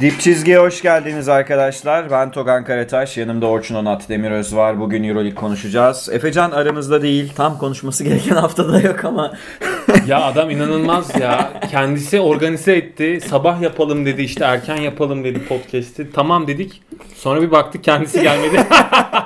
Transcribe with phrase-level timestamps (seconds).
[0.00, 2.10] Dip çizgiye hoş geldiniz arkadaşlar.
[2.10, 4.80] Ben Togan Karataş, yanımda Orçun Onat Demiröz var.
[4.80, 6.08] Bugün Euroleague konuşacağız.
[6.12, 9.32] Efecan aramızda değil, tam konuşması gereken haftada yok ama
[10.06, 11.52] Ya adam inanılmaz ya.
[11.70, 13.20] Kendisi organize etti.
[13.28, 16.12] Sabah yapalım dedi işte erken yapalım dedi podcast'i.
[16.12, 16.82] Tamam dedik.
[17.14, 18.56] Sonra bir baktık kendisi gelmedi.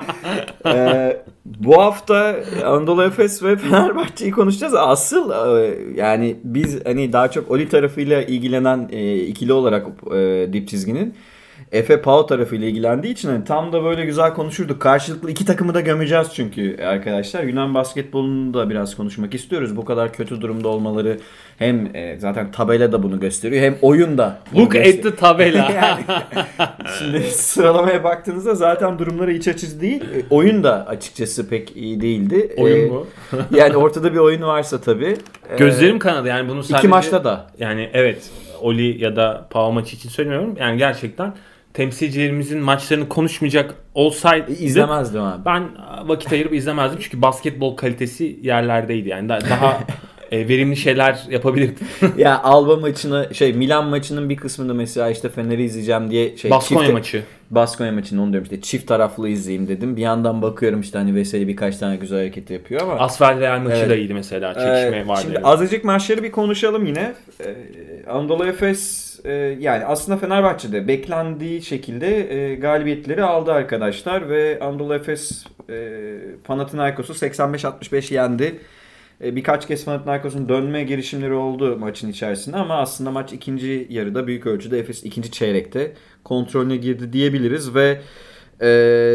[0.67, 4.75] Ee, bu hafta Anadolu Efes ve Fenerbahçe'yi konuşacağız.
[4.75, 10.69] Asıl e, yani biz hani daha çok Oli tarafıyla ilgilenen e, ikili olarak e, dip
[10.69, 11.15] çizginin
[11.73, 14.81] Efe Pau tarafıyla ilgilendiği için hani tam da böyle güzel konuşurduk.
[14.83, 17.43] Karşılıklı iki takımı da gömeceğiz çünkü arkadaşlar.
[17.43, 19.77] Yunan basketbolunu da biraz konuşmak istiyoruz.
[19.77, 21.19] Bu kadar kötü durumda olmaları
[21.59, 25.71] hem e, zaten tabela da bunu gösteriyor hem oyun da Look at the tabela.
[25.75, 26.05] yani,
[26.99, 30.03] şimdi sıralamaya baktığınızda zaten durumları iç açıcı değil.
[30.03, 32.55] E, Oyun da açıkçası pek iyi değildi.
[32.57, 33.07] E, Oyun mu?
[33.57, 35.17] yani ortada bir oyun varsa tabii.
[35.51, 36.79] e, Gözlerim kanadı yani bunu sadece...
[36.79, 37.47] iki maçta da.
[37.59, 40.57] Yani evet Oli ya da Pau maçı için söylemiyorum.
[40.61, 41.35] Yani gerçekten
[41.75, 45.45] temsilcilerimizin maçlarını konuşmayacak olsaydı izlemezdim abi.
[45.45, 45.63] ben
[46.05, 49.81] vakit ayırıp izlemezdim çünkü basketbol kalitesi yerlerdeydi yani Da- daha
[50.31, 51.87] e, verimli şeyler yapabilirdim.
[52.19, 56.89] ya Alba maçını şey Milan maçının bir kısmında mesela işte Fener'i izleyeceğim diye şey Baskonya
[56.89, 57.23] çift- maçı.
[57.51, 59.97] Baskonya maçını onu diyorum işte çift taraflı izleyeyim dedim.
[59.97, 62.95] Bir yandan bakıyorum işte hani Veseli birkaç tane güzel hareket yapıyor ama.
[62.95, 63.91] Asfer Real maçı Evet.
[63.91, 64.55] da iyiydi mesela.
[64.55, 65.21] Çekişme Ee, vardı.
[65.23, 67.13] Şimdi azıcık maçları bir konuşalım yine.
[67.45, 67.55] Ee,
[68.11, 75.45] Anadolu Efes e, yani aslında Fenerbahçe'de beklendiği şekilde e, galibiyetleri aldı arkadaşlar ve Anadolu Efes
[75.71, 75.75] e,
[76.45, 78.55] Panathinaikos'u 85-65 yendi.
[79.25, 84.47] E, birkaç kez Panathinaikos'un dönme girişimleri oldu maçın içerisinde ama aslında maç ikinci yarıda büyük
[84.47, 85.93] ölçüde Efes ikinci çeyrekte
[86.25, 88.01] kontrolüne girdi diyebiliriz ve
[88.61, 88.67] e,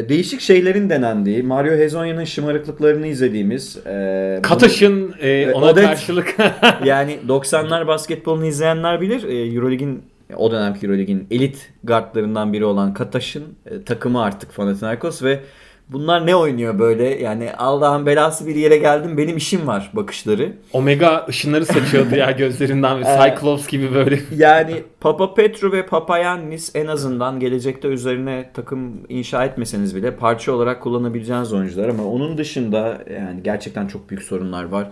[0.09, 6.35] değişik şeylerin denendiği, Mario Hezonya'nın şımarıklıklarını izlediğimiz e, Kataş'ın e, ona Odet- karşılık
[6.85, 9.23] yani 90'lar basketbolunu izleyenler bilir.
[9.23, 10.03] E, Eurolig'in
[10.35, 15.39] o dönemki Eurolig'in elit guardlarından biri olan Kataş'ın e, takımı artık Panathinaikos ve
[15.90, 17.23] bunlar ne oynuyor böyle?
[17.23, 20.53] Yani Allah'ın belası bir yere geldim benim işim var bakışları.
[20.73, 23.03] Omega ışınları saçıyordu ya gözlerinden ve.
[23.03, 24.19] Cyclops gibi böyle.
[24.35, 30.81] Yani Papa Petru ve Papayannis en azından gelecekte üzerine takım inşa etmeseniz bile parça olarak
[30.81, 34.88] kullanabileceğiniz oyuncular ama onun dışında yani gerçekten çok büyük sorunlar var.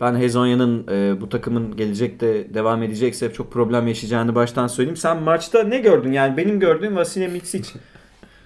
[0.00, 4.96] Ben Hezonya'nın e, bu takımın gelecekte devam edecekse çok problem yaşayacağını baştan söyleyeyim.
[4.96, 6.12] Sen maçta ne gördün?
[6.12, 7.68] Yani benim gördüğüm Vasile Mitsic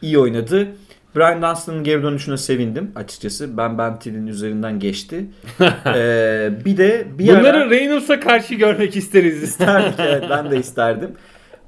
[0.03, 0.69] iyi oynadı.
[1.17, 3.57] Brian Dunstan'ın geri dönüşüne sevindim açıkçası.
[3.57, 5.25] Ben Bentil'in üzerinden geçti.
[5.87, 7.41] Ee, bir de bir ara...
[7.41, 9.43] Bunları Reynolds'a karşı görmek isteriz.
[9.43, 11.11] İsterdik evet ben de isterdim.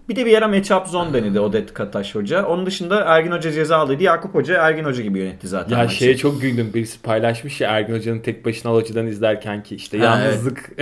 [0.08, 2.46] Bir de bir ara matchup zone denedi Odet Kataş Hoca.
[2.46, 4.02] Onun dışında Ergin Hoca ceza aldıydı.
[4.02, 5.96] Yakup Hoca Ergin Hoca gibi yönetti zaten Ya maçı.
[5.96, 6.70] şeye çok güldüm.
[6.74, 10.70] Birisi paylaşmış ya Ergin Hoca'nın tek başına hocadan izlerken ki işte Ha, yalnızlık.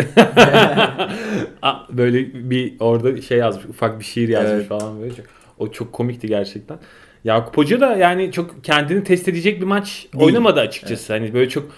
[1.90, 3.64] Böyle bir orada şey yazmış.
[3.66, 4.68] Ufak bir şiir yazmış Evet.
[4.68, 5.12] falan böyle.
[5.58, 6.78] O çok komikti gerçekten.
[7.28, 10.24] Yakup Hoca da yani çok kendini test edecek bir maç Değil.
[10.24, 11.12] oynamadı açıkçası.
[11.12, 11.68] Hani böyle çok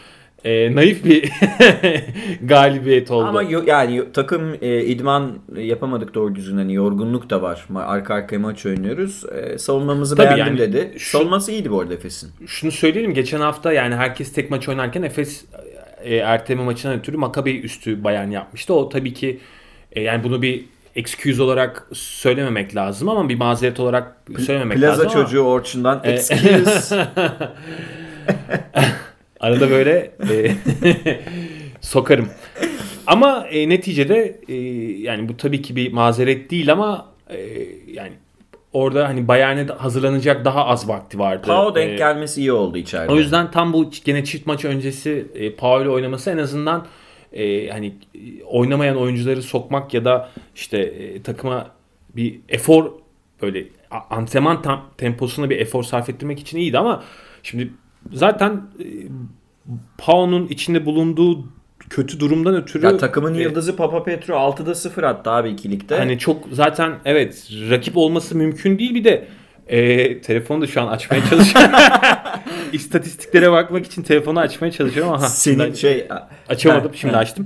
[0.45, 1.31] e, naif bir
[2.43, 3.25] galibiyet oldu.
[3.27, 6.57] Ama yo- yani takım e, idman yapamadık doğru düzgün.
[6.57, 7.67] Hani yorgunluk da var.
[7.75, 9.25] Arka arkaya maç oynuyoruz.
[9.33, 10.99] E, savunmamızı Tabii beğendim yani dedi.
[10.99, 12.31] şu- Savunması iyiydi bu arada Efes'in.
[12.47, 15.45] şunu söyleyelim geçen hafta yani herkes tek maç oynarken Efes
[16.03, 18.75] e, erteleme maçından ötürü Maccabi üstü bayan yapmıştı.
[18.75, 19.39] O tabii ki
[19.93, 20.65] e, yani bunu bir
[21.01, 26.11] excuse olarak söylememek lazım ama bir mazeret olarak söylememek Plaza lazım ama çocuğu Orçun'dan E,
[26.11, 27.07] excuse.
[29.41, 30.57] arada böyle e,
[31.81, 32.29] sokarım.
[33.07, 34.55] Ama e, neticede e,
[35.03, 37.39] yani bu tabii ki bir mazeret değil ama e,
[37.87, 38.13] yani
[38.73, 41.47] orada hani Bayern'e hazırlanacak daha az vakti vardı.
[41.47, 43.13] Pau denk E, gelmesi iyi oldu içeride.
[43.13, 46.87] O yüzden tam bu gene çift maç öncesi e, Paul oynaması en azından
[47.33, 51.71] e, hani e, oynamayan oyuncuları sokmak ya da işte e, takıma
[52.17, 52.93] bir efor
[53.43, 53.65] böyle
[54.11, 57.05] antrenman tam, temposuna bir efor sarf ettirmek için iyiydi ama
[57.43, 57.71] şimdi
[58.13, 58.87] zaten e,
[59.99, 61.45] Pau'nun içinde bulunduğu
[61.91, 65.97] kötü durumdan ötürü ya takımın e, yıldızı Papa Petru 6'da 0 attı abi ikilikte.
[65.97, 69.29] Hani çok zaten evet rakip olması mümkün değil bir de
[69.69, 71.73] e, telefonu da şu an açmaya çalışıyorum.
[72.73, 76.09] İstatistiklere bakmak için telefonu açmaya çalışıyorum ama senin şey
[76.49, 77.21] açamadım Ha, şimdi ha.
[77.21, 77.45] açtım.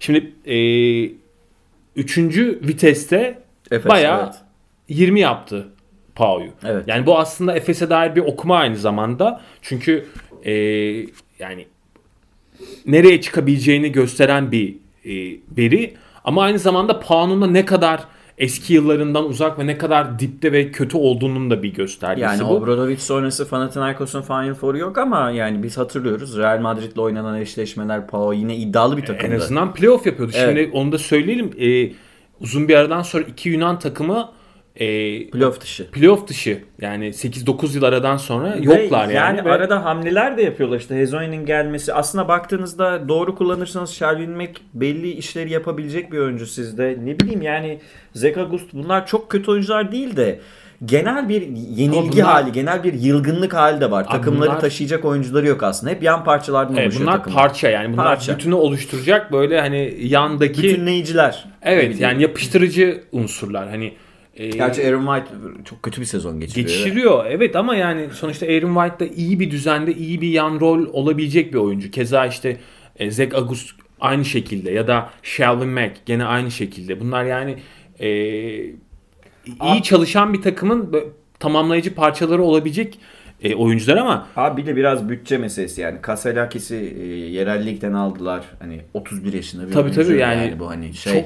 [0.00, 0.56] Şimdi e,
[1.96, 3.38] üçüncü viteste
[3.70, 4.34] Efes, bayağı evet.
[4.88, 5.68] 20 yaptı
[6.14, 6.50] Pau'yu.
[6.64, 6.84] Evet.
[6.86, 9.40] Yani bu aslında Efes'e dair bir okuma aynı zamanda.
[9.62, 10.06] Çünkü
[10.44, 10.52] e,
[11.38, 11.66] yani
[12.86, 15.94] nereye çıkabileceğini gösteren bir e, veri.
[16.24, 18.04] Ama aynı zamanda Pau'nun da ne kadar
[18.38, 22.54] eski yıllarından uzak ve ne kadar dipte ve kötü olduğunun da bir göstergesi Yani bu.
[22.54, 26.38] Obradovic sonrası Panathinaikos'un Final Four'u yok ama yani biz hatırlıyoruz.
[26.38, 29.34] Real Madrid'le oynanan eşleşmeler Pau yine iddialı bir takımdı.
[29.34, 30.32] En azından playoff yapıyordu.
[30.36, 30.48] Evet.
[30.48, 31.50] Şimdi onu da söyleyelim.
[31.60, 31.92] E,
[32.40, 34.28] uzun bir aradan sonra iki Yunan takımı
[34.76, 35.90] e, Playoff dışı.
[35.90, 39.44] playoff dışı yani 8-9 yıl aradan sonra Ve yoklar yani.
[39.44, 41.94] Ve- arada hamleler de yapıyorlar işte Hezoin'in gelmesi.
[41.94, 46.98] Aslında baktığınızda doğru kullanırsanız Shelvin Mack belli işleri yapabilecek bir oyuncu sizde.
[47.04, 47.80] Ne bileyim yani
[48.14, 50.40] Zach August bunlar çok kötü oyuncular değil de
[50.84, 51.42] genel bir
[51.76, 54.02] yenilgi bunlar- hali, genel bir yılgınlık hali de var.
[54.02, 55.92] Abi Takımları bunlar- taşıyacak oyuncuları yok aslında.
[55.92, 57.42] Hep yan parçalardan Evet, oluşuyor bunlar takımlar.
[57.42, 58.34] parça yani bunlar Parça.
[58.34, 61.44] bütünü oluşturacak böyle hani yandaki Bütünleyiciler.
[61.62, 63.92] Evet yani yapıştırıcı unsurlar hani
[64.36, 65.34] e, Gerçi Aaron White
[65.64, 66.68] çok kötü bir sezon geçiriyor.
[66.68, 70.86] geçiriyor evet ama yani sonuçta Aaron White da iyi bir düzende iyi bir yan rol
[70.92, 71.90] olabilecek bir oyuncu.
[71.90, 72.56] Keza işte
[72.96, 77.00] e, Zach August aynı şekilde ya da Shelvin Mack gene aynı şekilde.
[77.00, 77.56] Bunlar yani
[78.00, 78.08] e,
[79.72, 80.94] iyi çalışan bir takımın
[81.38, 82.98] tamamlayıcı parçaları olabilecek
[83.42, 86.00] e, oyuncular ama Abi bir de biraz bütçe meselesi yani.
[86.02, 88.44] Kaselakis'i e, yerel ligden aldılar.
[88.58, 91.12] Hani 31 yaşında bir Tabii, oyuncu tabii yani bu hani şey.
[91.12, 91.24] çok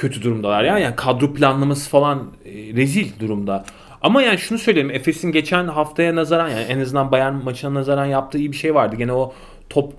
[0.00, 0.78] kötü durumdalar ya.
[0.78, 3.64] Yani kadro planlaması falan e, rezil durumda.
[4.02, 4.90] Ama yani şunu söyleyeyim.
[4.90, 8.96] Efes'in geçen haftaya nazaran yani en azından Bayern maçına nazaran yaptığı iyi bir şey vardı.
[8.96, 9.32] Gene o
[9.70, 9.92] top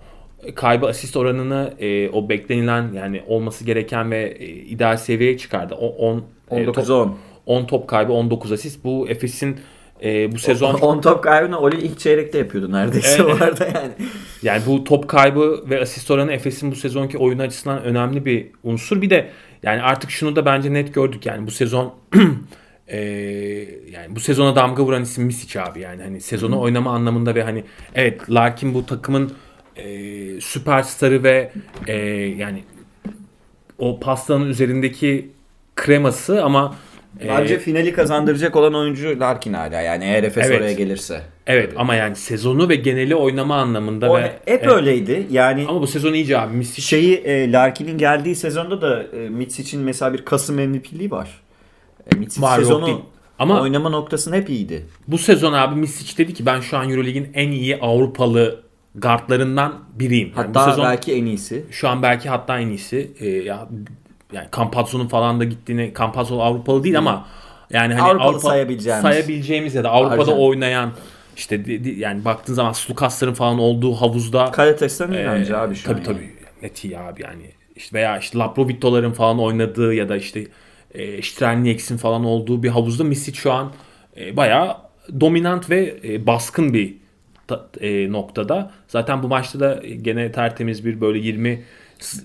[0.55, 5.75] kaybı asist oranını e, o beklenilen yani olması gereken ve e, ideal seviyeye çıkardı.
[5.75, 7.09] O 10 19-10.
[7.45, 8.83] 10 top kaybı 19 asist.
[8.83, 9.59] Bu Efes'in
[10.03, 13.35] e, bu sezon 10 top kaybını Oli ilk çeyrekte yapıyordu neredeyse Evet.
[13.41, 13.93] o arada yani.
[14.43, 19.01] Yani bu top kaybı ve asist oranı Efes'in bu sezonki oyun açısından önemli bir unsur.
[19.01, 19.29] Bir de
[19.63, 21.93] yani artık şunu da bence net gördük yani bu sezon
[22.87, 26.03] eee, yani bu sezona damga vuran isim Misic abi yani.
[26.03, 27.63] Hani sezonu oynama anlamında ve hani
[27.95, 29.31] evet Larkin bu takımın
[29.77, 31.51] eee süperstarı ve
[31.87, 31.95] eee,
[32.37, 32.63] yani
[33.77, 35.29] o pastanın üzerindeki
[35.75, 36.75] kreması ama
[37.21, 40.61] eee, Bence finali kazandıracak olan oyuncu Larkin hala yani eğer Efes Evet.
[40.61, 41.21] oraya gelirse.
[41.47, 44.67] evet ama yani sezonu ve geneli oynama anlamında O ve hep evet.
[44.67, 45.27] öyleydi.
[45.31, 49.81] Yani ama bu sezon iyice abi Misic şeyi e, Larkin'in geldiği sezonda da e, Mitsic'in
[49.83, 51.41] mesela bir Kasım MVP'liği var.
[52.13, 53.01] E, Mitsic Var, sezonu.
[53.39, 54.85] Ama- oynama noktasında hep iyiydi.
[55.07, 58.61] Bu sezon abi Misic dedi ki ben şu an Euroleague'in en iyi Avrupalı
[58.95, 60.31] guardlarından biriyim.
[60.37, 61.65] Yani Hatta bu sezon belki en iyisi.
[61.71, 63.11] şu an belki hatta en iyisi.
[63.19, 63.67] Ee, ya
[64.33, 67.25] yani Campazzo'nun falan da gittiğini Campazzo Avrupalı değil ama
[67.69, 69.01] yani hani Avrupalı Avrupa sayabileceğimiz.
[69.01, 70.39] sayabileceğimiz ya da Avrupa'da Arjan.
[70.39, 70.91] oynayan
[71.37, 71.63] işte
[71.97, 76.03] yani baktığın zaman Slukasların falan olduğu havuzda Kalitesinden iyi ee, bence abi şu tabii an.
[76.03, 76.29] tabii
[76.61, 77.43] net iyi abi yani
[77.75, 80.47] işte veya işte Laprovito'ların falan oynadığı ya da işte
[80.93, 83.71] e, Strelniaks'in falan olduğu bir havuzda Misic şu an
[84.17, 84.77] e, bayağı
[85.19, 86.95] dominant ve e, baskın bir
[87.47, 88.71] ta- e, noktada.
[88.87, 91.63] Zaten bu maçta da gene tertemiz bir böyle 20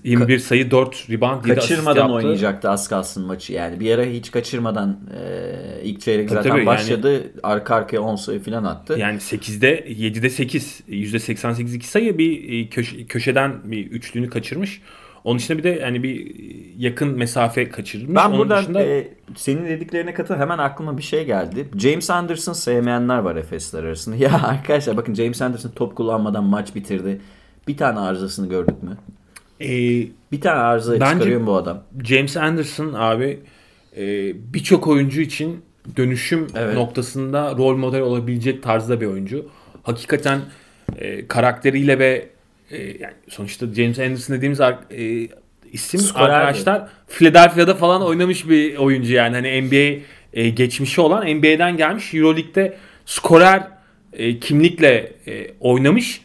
[0.03, 2.13] 21 sayı 4 rebound 7 asist Kaçırmadan yaptı.
[2.13, 3.79] oynayacaktı az kalsın maçı yani.
[3.79, 7.31] Bir ara hiç kaçırmadan e, ilk çeyrek Tabii zaten tabii, başladı.
[7.43, 8.95] Arka arkaya 10 sayı falan attı.
[8.97, 14.81] Yani 8'de 7'de 8 %88 iki sayı bir e, köşe, köşeden bir üçlüğünü kaçırmış.
[15.23, 16.35] Onun dışında bir de yani bir
[16.77, 18.15] yakın mesafe kaçırmış.
[18.15, 21.67] Ben Onun buradan dışında e, senin dediklerine katıl hemen aklıma bir şey geldi.
[21.77, 24.15] James Anderson sevmeyenler var Efesler arasında.
[24.27, 27.21] Ya arkadaşlar bakın James Anderson top kullanmadan maç bitirdi.
[27.67, 28.97] Bir tane arızasını gördük mü?
[29.61, 29.67] E,
[30.31, 31.83] Bir tane arıza çıkarıyor bu adam?
[32.03, 33.39] James Anderson abi
[33.97, 34.03] e,
[34.53, 35.61] birçok oyuncu için
[35.97, 36.75] dönüşüm Evet.
[36.75, 39.45] noktasında rol model olabilecek tarzda bir oyuncu.
[39.83, 40.41] Hakikaten
[40.97, 42.29] e, karakteriyle ve
[42.71, 45.27] e, yani sonuçta James Anderson dediğimiz e,
[45.73, 46.31] isim Skorerdi.
[46.33, 52.77] arkadaşlar Philadelphia'da falan oynamış bir oyuncu yani hani NBA e, geçmişi olan NBA'den gelmiş EuroLeague'de
[53.05, 53.67] skorer
[54.13, 56.21] e, kimlikle e, oynamış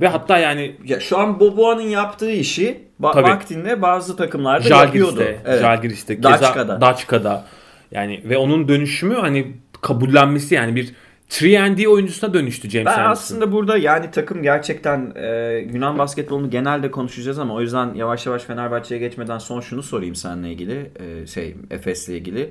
[0.00, 3.28] ve hatta yani Ya şu an Boboa'nın yaptığı işi ba- Tabii.
[3.28, 5.16] vaktinde bazı takımlarda yapıyordu.
[5.16, 5.60] Jalgiris'te, Evet.
[5.60, 6.80] Jalgiris'te, Daçka'da.
[6.80, 7.44] Daçka'da.
[7.90, 10.94] Yani ve onun dönüşümü hani kabullenmesi yani bir
[11.42, 13.10] 3 oyuncusuna dönüştü James Ben Anderson.
[13.12, 15.26] aslında burada yani takım gerçekten e,
[15.72, 20.50] Yunan basketbolunu genelde konuşacağız ama o yüzden yavaş yavaş Fenerbahçe'ye geçmeden son şunu sorayım seninle
[20.52, 20.90] ilgili.
[21.22, 22.50] E, şey Efes'le ilgili.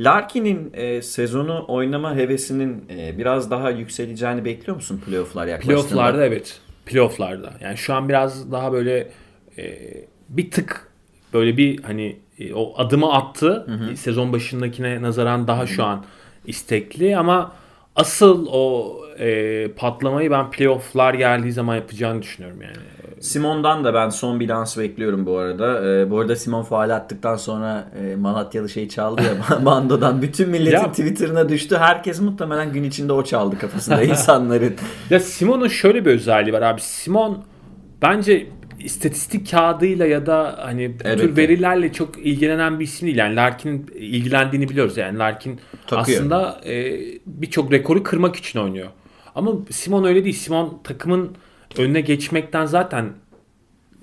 [0.00, 5.74] Larkin'in e, sezonu oynama hevesinin e, biraz daha yükseleceğini bekliyor musun playoff'lar yaklaştığında?
[5.82, 6.60] Playoff'larda evet.
[6.86, 7.52] Playoff'larda.
[7.60, 9.08] Yani şu an biraz daha böyle
[9.58, 9.78] e,
[10.28, 10.88] bir tık
[11.32, 13.66] böyle bir hani e, o adımı attı.
[13.96, 16.04] Sezon başındakine nazaran daha şu an
[16.46, 17.52] istekli ama
[17.96, 22.76] asıl o e, patlamayı ben playoff'lar geldiği zaman yapacağını düşünüyorum yani.
[23.20, 25.88] Simon'dan da ben son bir dans bekliyorum bu arada.
[25.88, 30.22] E, bu arada Simon faal attıktan sonra e, Malatyalı şey çaldı ya bandodan.
[30.22, 31.76] Bütün milletin Ya- Twitter'ına düştü.
[31.76, 34.74] Herkes muhtemelen gün içinde o çaldı kafasında insanların.
[35.10, 36.80] Ya Simon'un şöyle bir özelliği var abi.
[36.80, 37.38] Simon
[38.02, 38.46] bence
[38.86, 41.16] istatistik kağıdıyla ya da hani bu Elbette.
[41.16, 43.18] tür verilerle çok ilgilenen bir isim değil.
[43.18, 44.96] Yani Larkin'in ilgilendiğini biliyoruz.
[44.96, 46.18] Yani Larkin Takıyor.
[46.18, 48.88] aslında e, birçok rekoru kırmak için oynuyor.
[49.34, 50.34] Ama Simon öyle değil.
[50.34, 51.36] Simon takımın
[51.78, 53.12] önüne geçmekten zaten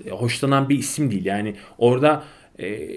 [0.06, 1.26] e, hoşlanan bir isim değil.
[1.26, 2.24] Yani orada
[2.60, 2.90] e,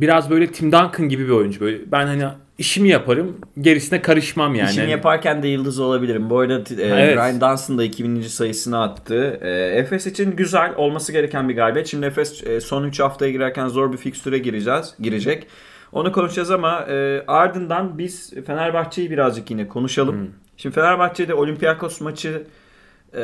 [0.00, 1.60] biraz böyle Tim Duncan gibi bir oyuncu.
[1.60, 2.24] Böyle ben hani
[2.58, 3.36] işimi yaparım.
[3.60, 4.70] Gerisine karışmam yani.
[4.70, 6.30] İşini yaparken de yıldız olabilirim.
[6.30, 7.16] Bu arada e, Evet.
[7.16, 8.22] Brian Dunstan da 2000.
[8.22, 9.38] sayısını attı.
[9.42, 11.86] E, Efes için güzel olması gereken bir galibiyet.
[11.86, 15.46] Şimdi Efes e, son 3 haftaya girerken zor bir fikstüre gireceğiz, girecek.
[15.92, 20.14] Onu konuşacağız ama e, ardından biz Fenerbahçe'yi birazcık yine konuşalım.
[20.20, 20.28] Hmm.
[20.56, 22.42] Şimdi Fenerbahçe'de Olympiakos maçı
[23.14, 23.20] e,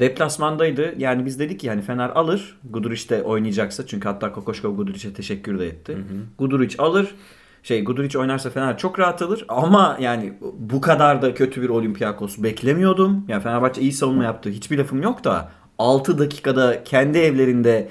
[0.00, 0.94] deplasmandaydı.
[0.98, 2.58] Yani biz dedik ki yani Fener alır.
[2.70, 3.86] Guduric de oynayacaksa.
[3.86, 5.96] Çünkü hatta Kokoşkov Guduric'e teşekkür de etti.
[6.38, 7.14] Guduric alır.
[7.62, 9.44] Şey Guduric oynarsa Fener çok rahat alır.
[9.48, 13.24] Ama yani bu kadar da kötü bir Olympiakos beklemiyordum.
[13.28, 14.50] Yani Fenerbahçe iyi savunma yaptı.
[14.50, 17.88] Hiçbir lafım yok da 6 dakikada kendi evlerinde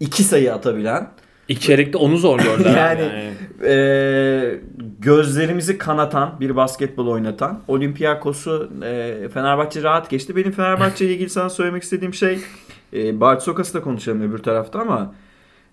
[0.00, 1.10] 2 sayı atabilen
[1.48, 2.76] İlk çeyrekte onu zorluyorlar.
[2.76, 3.32] Yani-
[3.64, 4.60] e,
[4.98, 10.36] gözlerimizi kanatan bir basketbol oynatan Olympiakos'u e, Fenerbahçe rahat geçti.
[10.36, 12.38] Benim Fenerbahçe ile ilgili sana söylemek istediğim şey
[12.94, 15.14] e, Bart Sokas'ı da konuşalım öbür tarafta ama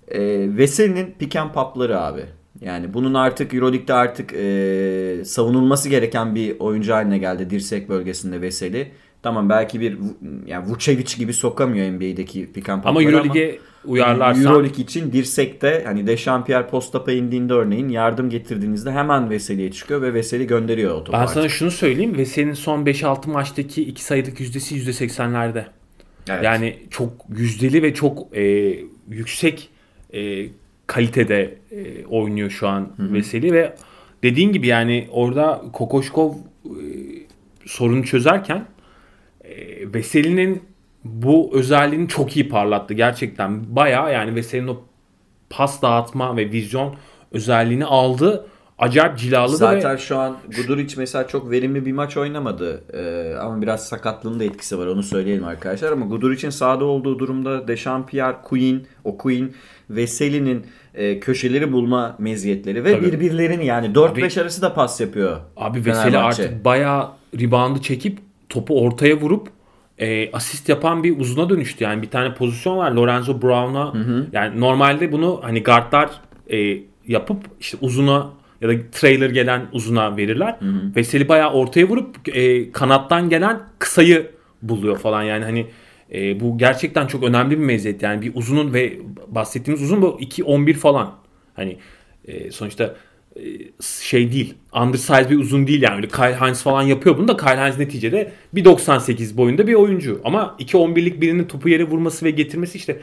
[0.08, 0.20] e,
[0.58, 2.26] Veseli'nin pick and pop'ları abi.
[2.62, 8.92] Yani bunun artık Euroleague'de artık e, savunulması gereken bir oyuncu haline geldi dirsek bölgesinde Veseli.
[9.24, 9.98] Tamam belki bir
[10.46, 16.68] yani Vucevic gibi sokamıyor NBA'deki pick and ama Euroleague'e uyarlarsan Euroleague için dirsekte hani Dechampierre
[16.68, 21.14] post-up'a indiğinde örneğin yardım getirdiğinizde hemen Veseli'ye çıkıyor ve Veseli gönderiyor o topu.
[21.14, 21.34] ben artık.
[21.34, 25.66] sana şunu söyleyeyim ve senin son 5-6 maçtaki 2 sayılık yüzdesi %80'lerde.
[26.30, 26.44] Evet.
[26.44, 28.76] Yani çok yüzdeli ve çok e,
[29.10, 29.70] yüksek
[30.14, 30.46] e,
[30.90, 33.76] kalitede e, oynuyor şu an Veseli ve
[34.24, 36.38] dediğin gibi yani orada Kokoşkov e,
[37.66, 38.66] sorunu çözerken
[39.44, 39.54] e,
[39.94, 40.64] Veseli'nin
[41.04, 43.76] bu özelliğini çok iyi parlattı gerçekten.
[43.76, 44.82] Bayağı yani Veseli'nin o
[45.50, 46.96] pas dağıtma ve vizyon
[47.32, 48.46] özelliğini aldı.
[48.78, 52.84] Acayip cilalı Zaten ve şu an Guduric mesela çok verimli bir maç oynamadı.
[52.94, 55.92] Ee, ama biraz sakatlığının da etkisi var onu söyleyelim arkadaşlar.
[55.92, 59.54] Ama Guduric'in sahada olduğu durumda Dechampierre, Queen, o Queen,
[59.90, 63.12] Veseli'nin e, köşeleri bulma meziyetleri ve Tabii.
[63.12, 65.38] birbirlerini yani 4-5 arası da pas yapıyor.
[65.58, 66.44] Abi Veseli Fenerbahçe.
[66.44, 68.20] artık bayağı reboundı çekip
[68.50, 69.48] topu ortaya vurup
[69.98, 71.84] e, asist yapan bir uzuna dönüştü.
[71.84, 73.94] Yani bir tane pozisyon var Lorenzo Brown'a.
[74.32, 76.10] Yani normalde bunu hani guardlar
[76.52, 76.78] e,
[77.08, 78.30] yapıp işte uzuna
[78.62, 80.56] ya da trailer gelen uzuna verirler.
[80.96, 84.32] Veseli bayağı ortaya vurup e, kanattan gelen kısayı
[84.62, 85.24] buluyor falan.
[85.24, 85.68] Yani hani
[86.14, 88.04] e, bu gerçekten çok önemli bir meziyet.
[88.04, 91.16] Yani bir uzunun ve bahsettiğimiz uzun bu 2-11 falan.
[91.54, 91.78] Hani
[92.28, 92.96] e, sonuçta
[93.36, 93.42] e,
[94.02, 94.54] şey değil.
[94.74, 95.96] Undersize bir uzun değil yani.
[95.96, 100.22] Öyle Kyle Hines falan yapıyor bunu da Kyle Hines neticede 1.98 boyunda bir oyuncu.
[100.24, 103.00] Ama 2.11'lik birinin topu yere vurması ve getirmesi işte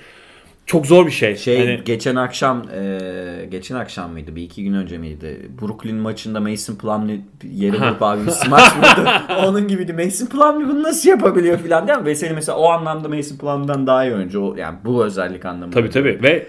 [0.66, 1.36] çok zor bir şey.
[1.36, 4.36] Şey Yani geçen akşam e, geçen akşam mıydı?
[4.36, 5.50] Bir iki gün önce miydi?
[5.62, 7.20] Brooklyn maçında Mason Plumlee
[7.52, 9.08] yere vurup abi bir smaç vurdu.
[9.46, 9.92] Onun gibiydi.
[9.92, 12.04] Mason Plumlee bunu nasıl yapabiliyor filan değil mi?
[12.04, 14.42] Veseli mesela o anlamda Mason Plumlee'den daha iyi oyuncu.
[14.42, 15.74] O, yani bu özellik anlamında.
[15.74, 16.46] tabii tabii ve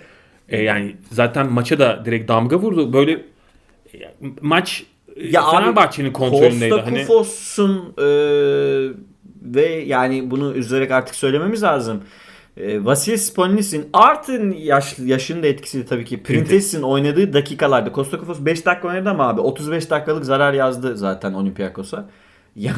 [0.50, 2.94] e, yani zaten maça da direkt damga vurdu.
[2.94, 3.20] Böyle e,
[4.42, 4.84] maç
[5.16, 6.70] e, Ya Fenerbahçe'nin kontrolündeydi.
[6.70, 8.08] Costa Hani Kufos'un e,
[9.42, 12.04] ve yani bunu üzülerek artık söylememiz lazım.
[12.58, 18.38] E, Vasilis Spolinis'in artı yaş, yaşının da etkisiyle tabii ki Printes'in oynadığı dakikalarda Costa Kufos
[18.40, 22.10] 5 dakika oynadı ama abi 35 dakikalık zarar yazdı zaten Olympiakos'a.
[22.58, 22.74] Ya,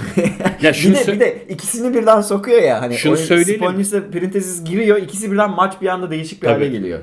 [0.62, 2.81] Ya şunu bir, de, bir de ikisini birden sokuyor ya.
[2.81, 3.55] Hani Şunu oyun- söyleyelim.
[3.55, 4.98] Spolinis'le Printes'is giriyor.
[4.98, 6.71] ikisi birden maç bir anda değişik bir hale Tabii.
[6.71, 7.00] geliyor.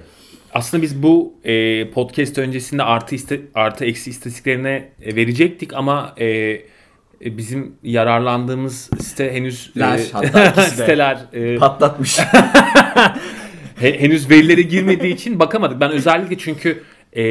[0.54, 6.56] Aslında biz bu e, podcast öncesinde artı iste, artı eksi istatistiklerine e, verecektik ama e,
[7.20, 10.82] bizim yararlandığımız site henüz e, Ler, hatta ikisi de.
[10.82, 12.18] siteler e, Patlatmış.
[13.76, 15.80] he- henüz verilere girmediği için bakamadık.
[15.80, 16.82] Ben özellikle çünkü
[17.16, 17.24] e,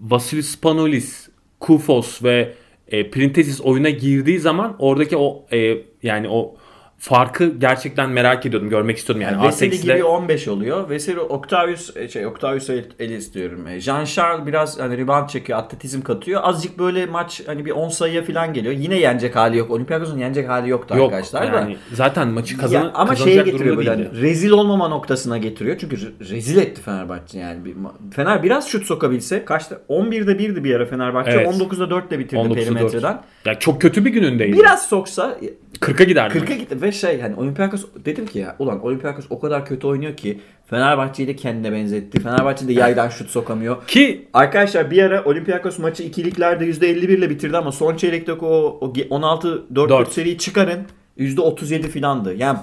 [0.00, 1.28] Vasilis Spanoulis,
[1.60, 2.52] Kufos ve
[2.88, 6.56] e, Printesis oyuna girdiği zaman oradaki o e, yani o
[7.02, 9.32] farkı gerçekten merak ediyordum, görmek istiyordum yani.
[9.32, 10.88] Yani Veseli gibi 15 oluyor.
[10.88, 13.66] Veseli Octavius e, şey Octavius El- Ellis diyorum.
[13.66, 16.40] E, Jean Charles biraz hani rebound çekiyor, atletizm katıyor.
[16.44, 18.74] Azıcık böyle maç hani bir 10 sayıya falan geliyor.
[18.74, 19.70] Yine yenecek hali yok.
[19.70, 21.56] Olympiakos'un yenecek hali yoktu Yok arkadaşlar da.
[21.56, 25.78] yani zaten maçı kazan Ya ama şeye getiriyor böyle hani rezil olmama noktasına getiriyor.
[25.78, 27.64] Çünkü re- rezil etti Fenerbahçe yani.
[27.64, 27.74] Bir
[28.10, 31.30] Fener biraz şut sokabilse kaçta 11'de 1'di bir ara Fenerbahçe.
[31.30, 31.48] Evet.
[31.48, 33.22] 19'da 4 de bitirdi 19'da perimetreden.
[33.44, 34.58] Ya çok kötü bir günündeydi.
[34.58, 35.38] Biraz soksa
[35.82, 36.38] 40'a giderdi.
[36.38, 40.16] 40'a gitti ve şey hani Olympiakos dedim ki ya ulan Olympiakos o kadar kötü oynuyor
[40.16, 42.20] ki Fenerbahçe'yi de kendine benzetti.
[42.20, 43.86] Fenerbahçe de yaydan şut sokamıyor.
[43.86, 48.92] Ki Arkadaşlar bir ara Olympiakos maçı ikiliklerde %51 ile bitirdi ama son çeyrekteki o, o
[48.92, 50.12] ge- 16-4 Dört.
[50.12, 50.80] seriyi çıkarın
[51.18, 52.34] %37 filandı.
[52.34, 52.58] Yani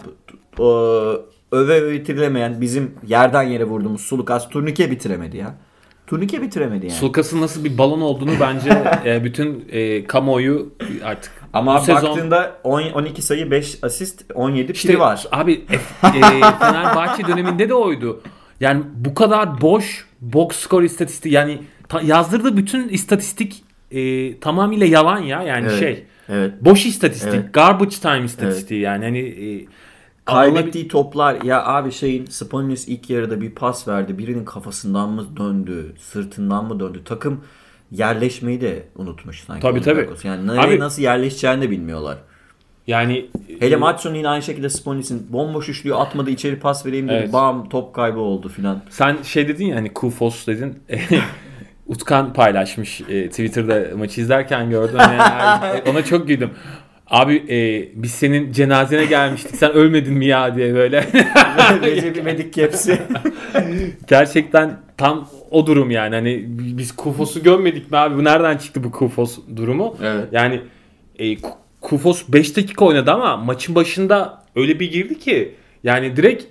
[0.60, 0.66] o,
[1.52, 5.56] öve öve bitirilemeyen bizim yerden yere vurduğumuz Sulukas turnike bitiremedi ya.
[6.08, 6.96] Turnike bitiremedi yani.
[6.96, 8.70] Sulkas'ın nasıl bir balon olduğunu bence
[9.06, 10.74] e, bütün e, kamuoyu
[11.04, 15.25] artık ama bu sezon baktığında 10, 12 sayı 5 asist 17 işte piri var.
[15.32, 15.75] Abi e,
[16.08, 16.22] e,
[16.60, 18.22] Fenerbahçe döneminde de oydu.
[18.60, 25.20] Yani bu kadar boş box score istatistiği yani ta- yazdırdığı bütün istatistik e, tamamıyla yalan
[25.20, 25.44] ya.
[25.44, 25.79] Yani Evet.
[25.79, 26.53] şey Evet.
[26.62, 27.34] boş istatistik.
[27.34, 27.53] Evet.
[27.53, 29.06] Garbage time istatistiği yani.
[29.06, 29.65] Hani e,
[30.25, 34.18] Kaybettiği toplar ya abi şeyin Spanius ilk yarıda bir pas verdi.
[34.18, 37.01] Birinin kafasından mı döndü, sırtından mı döndü?
[37.06, 37.41] Takım
[37.91, 39.62] yerleşmeyi de unutmuş sanki.
[39.62, 40.08] Tabii, tabii.
[40.24, 42.17] Yani nereye Abi- nasıl yerleşeceğini de bilmiyorlar.
[42.88, 43.25] yani
[43.60, 47.15] Hele e, Matson yine aynı şekilde Spanius'in bomboş üçlüğü atmadı içeri pas vereyim dedi.
[47.17, 47.34] Evet.
[47.34, 48.81] Bam top kaybı oldu filan.
[48.89, 50.79] Sen şey dedin ya hani Kufos dedin.
[51.88, 54.98] Utkan paylaşmış e, Twitter'da maçı izlerken gördüm.
[55.00, 56.50] Yani, ona çok güldüm.
[57.08, 59.55] Abi e, biz senin cenazene gelmiştik.
[59.55, 61.01] Sen ölmedin mi ya diye böyle.
[61.81, 63.01] Recep İvedik kepsi.
[64.08, 66.15] Gerçekten tam o durum yani.
[66.15, 68.15] Hani biz Kufos'u gömmedik mi abi?
[68.18, 69.96] Bu nereden çıktı bu Kufos durumu?
[70.03, 70.25] Evet.
[70.32, 70.62] Yani
[71.20, 76.44] e, Ku- Kufos 5 dakika oynadı ama maçın başında öyle bir girdi ki yani direkt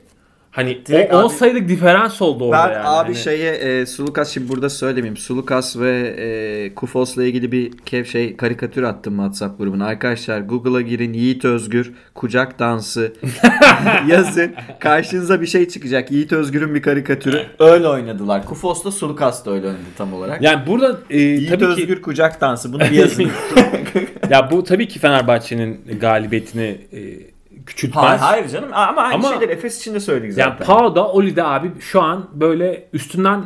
[0.59, 2.88] hani Direkt o 10 abi- sayılık diferans oldu orada Ben yani.
[2.88, 5.17] abi Hani- şeye e, Sulukas şimdi burada söylemeyeyim.
[5.17, 9.87] Sulukas ve e, Kufos'la ilgili bir kev şey karikatür attım WhatsApp grubuna.
[9.87, 13.12] Arkadaşlar Google'a girin Yiğit Özgür kucak dansı
[14.09, 14.53] yazın.
[14.81, 16.11] Karşınıza bir şey çıkacak.
[16.11, 17.43] Yiğit Özgür'ün bir karikatürü.
[17.59, 18.45] Öyle oynadılar.
[18.47, 20.43] Kufos'la Sulukas da öyle oynadı tam olarak.
[20.43, 22.73] Yani burada e, Yiğit tabii Özgür ki kucak dansı.
[22.73, 23.31] Bunu bir yazın.
[24.31, 27.00] ya bu tabii ki Fenerbahçe'nin galibiyetini e,
[27.69, 28.05] küçültmez.
[28.05, 30.67] hayır, hayır canım ama aynı Ama- şeyleri Efes için de söyledik Yani zaten.
[30.67, 33.45] Pau'da Oli'de abi şu an böyle üstünden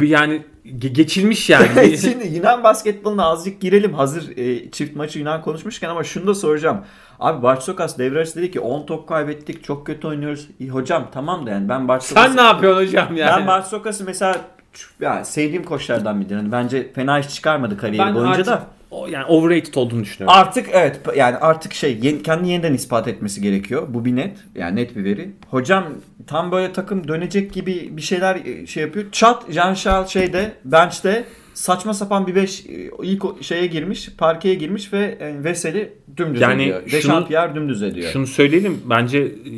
[0.00, 1.98] yani ge- geçilmiş yani.
[2.00, 3.94] Şimdi Yunan basketboluna azıcık girelim.
[3.94, 6.80] Hazır e, çift maçı Yunan konuşmuşken ama şunu da soracağım.
[7.20, 10.48] Abi Barçokas devre arası dedi ki 10 top kaybettik çok kötü oynuyoruz.
[10.58, 12.14] İyi, hocam tamam da yani ben Barçokas'ı...
[12.28, 13.40] Sen ne yapıyorsun hocam yani?
[13.40, 14.36] Ben Barçokas'ı mesela
[15.00, 16.36] ya, sevdiğim koçlardan biridir.
[16.36, 18.77] Hani bence fena iş çıkarmadı kariyeri Ben boyunca artık da.
[18.90, 20.38] O, yani overrated olduğunu düşünüyorum.
[20.40, 23.86] Artık evet yani artık şey yeni, kendini yeniden ispat etmesi gerekiyor.
[23.88, 24.36] Bu bir net.
[24.54, 25.30] Yani net bir veri.
[25.50, 25.84] Hocam
[26.26, 29.06] tam böyle takım dönecek gibi bir şeyler e, şey yapıyor.
[29.12, 31.24] Çat Jean Charles şeyde bench'te
[31.54, 32.60] saçma sapan bir 5
[33.02, 36.80] ilk o- şeye girmiş, parkeye girmiş ve e, Veseli dümdüz Yani ediyor.
[36.86, 38.10] şunu- Dechampierre dümdüz ediyor.
[38.12, 39.52] Şunu söyleyelim bence e,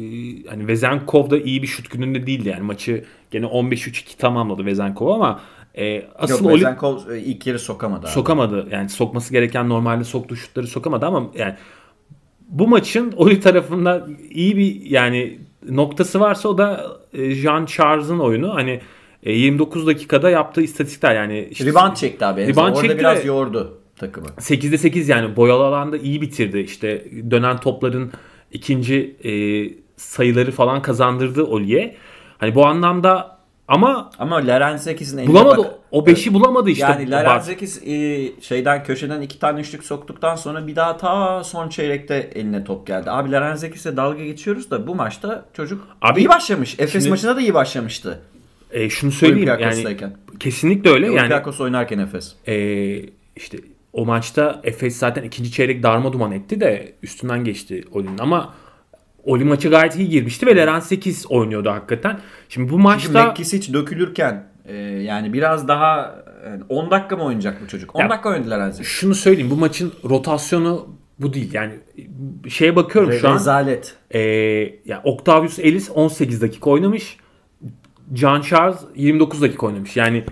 [0.48, 5.40] hani Vezenkov da iyi bir şut gününde değildi yani maçı gene 15-3-2 tamamladı Vezenkov ama
[5.74, 8.12] e, asıl Yok Oli Vezenkov e, ilk yarı sokamadı abi.
[8.12, 8.68] sokamadı.
[8.70, 11.54] Yani sokması gereken normalde soktuğu şutları sokamadı ama yani
[12.48, 18.54] bu maçın Oli tarafında iyi bir yani noktası varsa o da e, Jean Charles'ın oyunu.
[18.54, 18.80] Hani
[19.22, 22.46] e, 29 dakikada yaptığı istatistikler yani işte Rebound çekti abi.
[22.46, 24.26] Rebound Orada çekti biraz yordu takımı.
[24.26, 26.58] 8'de 8 yani boyalı alanda iyi bitirdi.
[26.58, 28.12] İşte dönen topların
[28.52, 29.32] ikinci e,
[29.96, 31.96] sayıları falan kazandırdı Oli'ye.
[32.38, 33.39] Hani bu anlamda
[33.70, 35.58] ama Ama Larenzekis'in eline bulamadı.
[35.58, 36.84] bak- O 5'i bulamadı işte.
[36.84, 41.68] Yani Bak- Larenzekis e, şeyden köşeden iki tane üçlük soktuktan sonra bir daha ta son
[41.68, 43.10] çeyrekte eline top geldi.
[43.10, 46.74] Abi Larenzekis'le dalga geçiyoruz da bu maçta çocuk Abi, iyi başlamış.
[46.78, 48.20] Efes şimdi- maçında da iyi başlamıştı.
[48.70, 49.96] E, şunu söyleyeyim yani
[50.40, 51.06] kesinlikle öyle.
[51.06, 52.34] Yani Olympiakos oynarken Efes.
[52.48, 52.54] e,
[53.36, 53.58] işte
[53.92, 58.54] o maçta Efes zaten ikinci çeyrek darma duman etti de üstünden geçti Oli'nin ama
[59.24, 62.18] Oli maçı gayet iyi girmişti ve Leren 8 oynuyordu hakikaten.
[62.48, 66.14] Şimdi bu maçta Mekkisic dökülürken e, yani biraz daha
[66.46, 67.96] yani 10 dakika mı oynayacak bu çocuk?
[67.96, 68.92] 10 Ya- dakika oynadı Larenzekis.
[68.92, 71.54] şunu söyleyeyim bu maçın rotasyonu bu değil.
[71.54, 71.72] Yani
[72.48, 73.34] şeye bakıyorum şu an.
[73.34, 73.96] Rezalet.
[74.10, 74.20] E,
[74.84, 77.16] yani Octavius Ellis 18 dakika oynamış.
[78.14, 79.96] John Charles 29 dakika oynamış.
[79.96, 80.24] Yani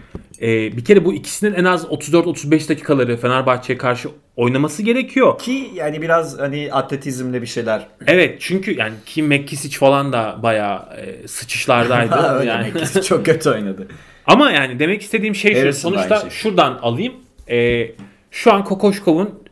[0.43, 5.39] e, bir kere bu ikisinin en az 34-35 dakikaları Fenerbahçe'ye karşı oynaması gerekiyor.
[5.39, 7.87] Ki yani biraz hani atletizmle bir şeyler.
[8.07, 12.15] Evet çünkü yani Kim McKissick falan da bayağı e, sıçışlardaydı.
[12.39, 12.73] Öyle yani.
[12.73, 13.89] Mekkisic çok kötü oynadı.
[14.27, 15.61] Ama yani demek istediğim şey şu.
[15.61, 16.31] Harrison Sonuçta şey.
[16.31, 17.13] şuradan alayım.
[17.51, 17.91] E,
[18.31, 19.43] şu an Kokoşkov'un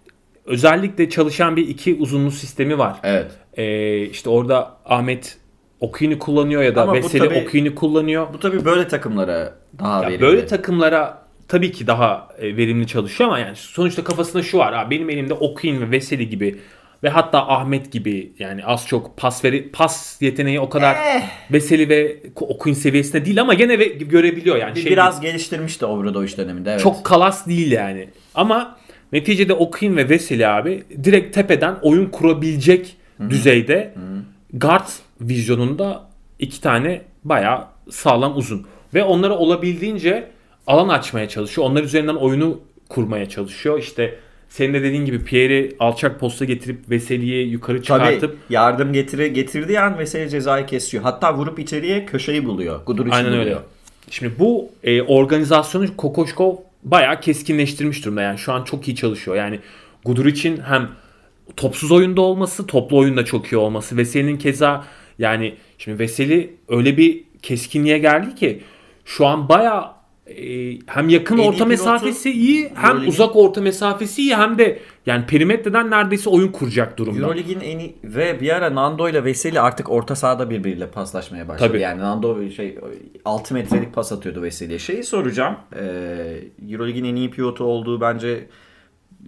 [0.44, 2.96] özellikle çalışan bir iki uzunlu sistemi var.
[3.02, 3.30] Evet.
[3.56, 5.36] E, işte orada Ahmet
[5.80, 8.26] Okuyun'u kullanıyor ya da Ama bu Veseli tabii- Okuyun'u kullanıyor.
[8.34, 10.20] Bu tabii böyle takımlara daha Ya verimli.
[10.22, 14.72] böyle takımlara tabii ki daha e, verimli çalışıyor ama yani sonuçta kafasında şu var.
[14.72, 16.58] Abi benim elimde Okuyun ve Veseli gibi
[17.04, 21.22] ve hatta Ahmet gibi yani az çok pas veri pas yeteneği o kadar Eh.
[21.52, 24.74] Veseli ve Okuyun seviyesinde değil ama gene ve görebiliyor yani.
[24.74, 26.70] Bir- Şey biraz geliştirmişti Obradoviç döneminde.
[26.70, 26.80] Evet.
[26.80, 28.08] çok kalas değil yani.
[28.34, 28.76] Ama
[29.12, 32.96] neticede Okuyun ve Veseli abi direkt tepeden oyun kurabilecek
[33.30, 33.94] düzeyde
[34.54, 34.88] guard
[35.20, 38.66] vizyonunda iki tane bayağı sağlam uzun.
[38.94, 40.30] Ve onlara olabildiğince
[40.66, 41.66] alan açmaya çalışıyor.
[41.66, 43.78] Onlar üzerinden oyunu kurmaya çalışıyor.
[43.78, 49.32] İşte senin de dediğin gibi Pierre'i alçak posta getirip Veseli'yi yukarı Tabii çıkartıp yardım getiri,
[49.32, 51.02] getirdiği an Veseli cezayı kesiyor.
[51.02, 52.84] Hatta vurup içeriye köşeyi buluyor.
[52.86, 53.44] Gudur için Aynen buluyor.
[53.44, 53.58] öyle.
[54.10, 58.22] Şimdi bu e, organizasyonu Kokoşkov bayağı keskinleştirmiş durumda.
[58.22, 59.36] Yani şu an çok iyi çalışıyor.
[59.36, 59.60] Yani
[60.04, 60.88] Guduric'in hem
[61.56, 63.96] topsuz oyunda olması, toplu oyunda çok iyi olması.
[63.96, 64.84] Veseli'nin keza
[65.18, 68.60] yani şimdi Veseli öyle bir keskinliğe geldi ki
[69.04, 70.44] şu an bayağı e,
[70.86, 75.90] hem yakın orta mesafesi iyi hem Euroleague'in- uzak orta mesafesi iyi hem de yani perimetreden
[75.90, 77.20] neredeyse oyun kuracak durumda.
[77.20, 81.68] Eurolig'in en iyi ve bir ara Nando ile Veseli artık orta sahada birbiriyle paslaşmaya başladı.
[81.68, 81.80] Tabii.
[81.80, 82.78] Yani Nando şey
[83.24, 84.78] 6 metrelik pas atıyordu Veseli'ye.
[84.78, 85.56] Şeyi soracağım.
[85.80, 85.82] Ee,
[86.70, 88.46] Eurolig'in en iyi pivotu olduğu bence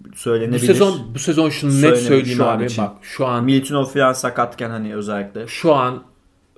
[0.04, 0.66] Bu söylenebilir.
[0.66, 2.64] sezon bu sezon şunu net söyleyeyim abi.
[2.64, 2.84] için.
[2.84, 5.46] Bak şu an Miltinov falan sakatken hani özellikle.
[5.46, 6.04] şu an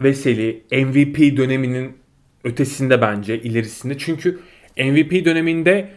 [0.00, 1.96] Veseli MVP döneminin
[2.44, 3.98] ötesinde bence ilerisinde.
[3.98, 4.40] Çünkü
[4.78, 5.90] MVP döneminde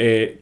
[0.00, 0.32] e,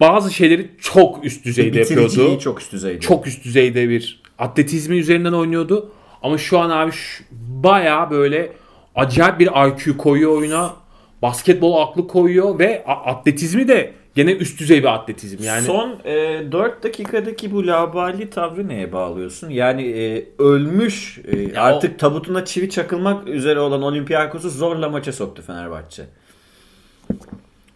[0.00, 2.04] bazı şeyleri çok üst düzeyde yapıyordu.
[2.04, 3.00] Bitiriciliği çok üst düzeyde.
[3.00, 5.92] Çok üst düzeyde bir atletizmi üzerinden oynuyordu.
[6.22, 7.24] Ama şu an abi şu-
[7.62, 8.52] bayağı böyle
[8.94, 10.74] acayip bir IQ koyuyor oyuna.
[11.22, 15.44] Basketbol aklı koyuyor ve atletizmi de gene üst düzey bir atletizm.
[15.44, 19.50] Yani Son e, 4 dakikadaki bu labali tavrı neye bağlıyorsun?
[19.50, 25.42] Yani e, ölmüş e, Ya artık tabutuna çivi çakılmak üzere olan Olympiakos'u zorla maça soktu
[25.42, 26.02] Fenerbahçe.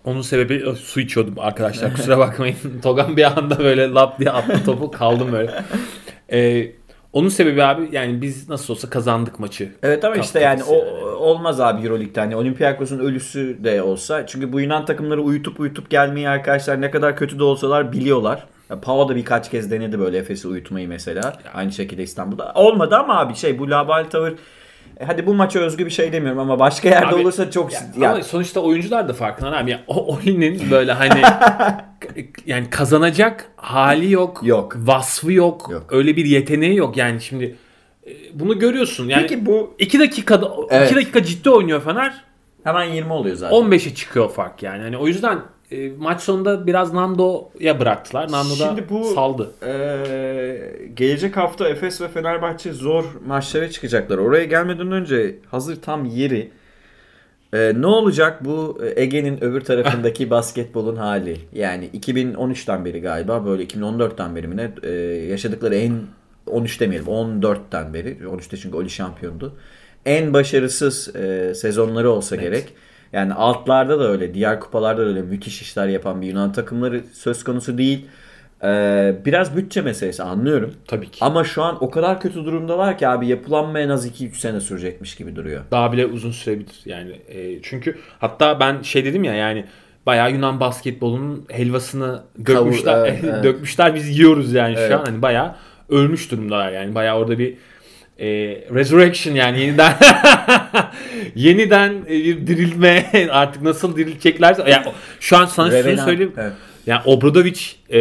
[0.05, 2.57] Onun sebebi Ö, su içiyordum arkadaşlar kusura bakmayın.
[2.83, 5.51] Togan bir anda böyle lap diye attı topu kaldım böyle.
[6.33, 6.73] Ee,
[7.15, 9.73] onun sebebi abi yani biz nasıl olsa kazandık maçı.
[9.83, 11.05] Evet ama işte yani kapısı o yani.
[11.05, 12.21] olmaz abi Euroleague'de.
[12.21, 14.27] Hani Olympiakos'un ölüsü de olsa.
[14.27, 18.47] Çünkü bu Yunan takımları uyutup uyutup gelmeyi arkadaşlar ne kadar kötü de olsalar biliyorlar.
[18.71, 21.33] Ya Pau da birkaç kez denedi böyle Efes'i uyutmayı mesela.
[21.55, 22.53] Aynı şekilde İstanbul'da.
[22.55, 24.33] Olmadı ama abi şey bu labali tavır
[25.01, 27.81] e, hadi bu maça özgü bir şey demiyorum ama başka yerde Abi, olursa çok Ya,
[27.99, 29.71] ya, Ama sonuçta oyuncular da farkında abi.
[29.71, 31.23] Yani o oyunun böyle hani
[32.47, 34.41] yani kazanacak hali yok.
[34.43, 34.77] Yok.
[34.77, 35.69] Vasfı yok.
[35.71, 35.87] Yok.
[35.91, 36.97] Öyle bir yeteneği yok.
[36.97, 37.57] Yani şimdi
[38.07, 39.09] e, bunu görüyorsun.
[39.09, 40.95] Yani Peki bu 2 dakikada 2 Evet.
[40.97, 42.25] dakika ciddi oynuyor Fener.
[42.65, 43.57] hemen 20 oluyor zaten.
[43.59, 44.83] 15'e çıkıyor fark yani.
[44.83, 45.39] Hani o yüzden
[45.71, 48.33] e, maç sonunda biraz Nando'ya bıraktılar.
[48.33, 49.51] Nando da Şimdi bu- saldı.
[49.67, 50.57] Ee,
[50.97, 54.19] gelecek hafta Efes ve Fenerbahçe zor maçlara çıkacaklar.
[54.19, 56.51] Oraya gelmeden önce hazır tam yeri.
[57.53, 61.37] Ee, ne olacak bu Ege'nin öbür tarafındaki basketbolun hali?
[61.53, 64.91] Yani 2013'ten beri galiba böyle 2014'ten beri mi ne e,
[65.31, 66.01] yaşadıkları en
[66.47, 69.57] 13 demeyelim 14'ten beri 13'te çünkü Oli şampiyondu.
[70.07, 72.75] En başarısız e, sezonları olsa gerek.
[73.15, 77.45] Yani altlarda da öyle, diğer kupalarda da öyle müthiş işler yapan bir Yunan takımları söz
[77.45, 78.07] konusu değil.
[78.65, 80.75] Ee, biraz bütçe meselesi anlıyorum.
[80.87, 81.25] Tabii ki.
[81.25, 85.15] Ama şu an o kadar kötü durumdalar ki abi yapılanma en az 2-3 sene sürecekmiş
[85.15, 85.63] gibi duruyor.
[85.71, 87.13] Daha bile uzun sürebilir yani.
[87.29, 89.65] E, çünkü hatta ben şey dedim ya yani
[90.07, 92.99] bayağı Yunan basketbolunun helvasını dökmüşler.
[92.99, 93.45] evet, evet.
[93.45, 94.91] dökmüşler biz yiyoruz yani Evet.
[94.91, 95.55] şu an hani bayağı
[95.89, 96.95] ölmüş durumdalar yani.
[96.95, 97.55] Bayağı orada bir
[98.19, 98.27] e,
[98.75, 99.95] resurrection yani yeniden
[101.35, 104.87] yeniden e, bir dirilme artık nasıl dirileceklerse yani
[105.21, 106.33] şu an sana şunu Revenant, söyleyeyim.
[106.37, 106.53] evet.
[106.87, 107.99] Yani Obradovic e,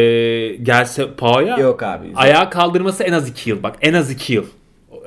[0.56, 2.08] gelse Pau'ya Yok abi.
[2.16, 3.64] ayağa kaldırması en az 2 yıl.
[3.64, 4.46] Bak en az 2 yıl.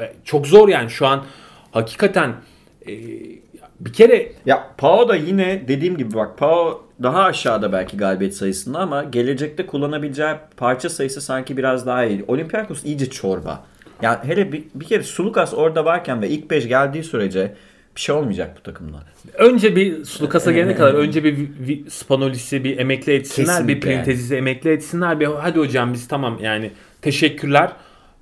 [0.01, 1.25] E, Çok zor yani şu an
[1.73, 2.33] hakikaten
[2.89, 2.93] e,
[3.81, 8.79] bir kere Ya Pau da yine dediğim gibi bak Pau daha aşağıda belki galibiyet sayısında
[8.79, 12.25] ama gelecekte kullanabileceği parça sayısı sanki biraz daha iyi.
[12.29, 13.65] Olympiakos iyice çorba.
[14.03, 17.55] Yani hele bir, bir kere Sulukas orada varken ve ilk 5 geldiği sürece
[17.97, 18.97] bir şey olmayacak bu takımda.
[19.35, 24.05] önce bir Sulukas'a gelene kadar önce bir vi- Spanolisi bir emekli etsinler, bir Kesinlikle yani.
[24.05, 25.21] Printezis'i emekli etsinler.
[25.21, 26.71] Bir hadi hocam biz tamam yani
[27.03, 27.73] teşekkürler.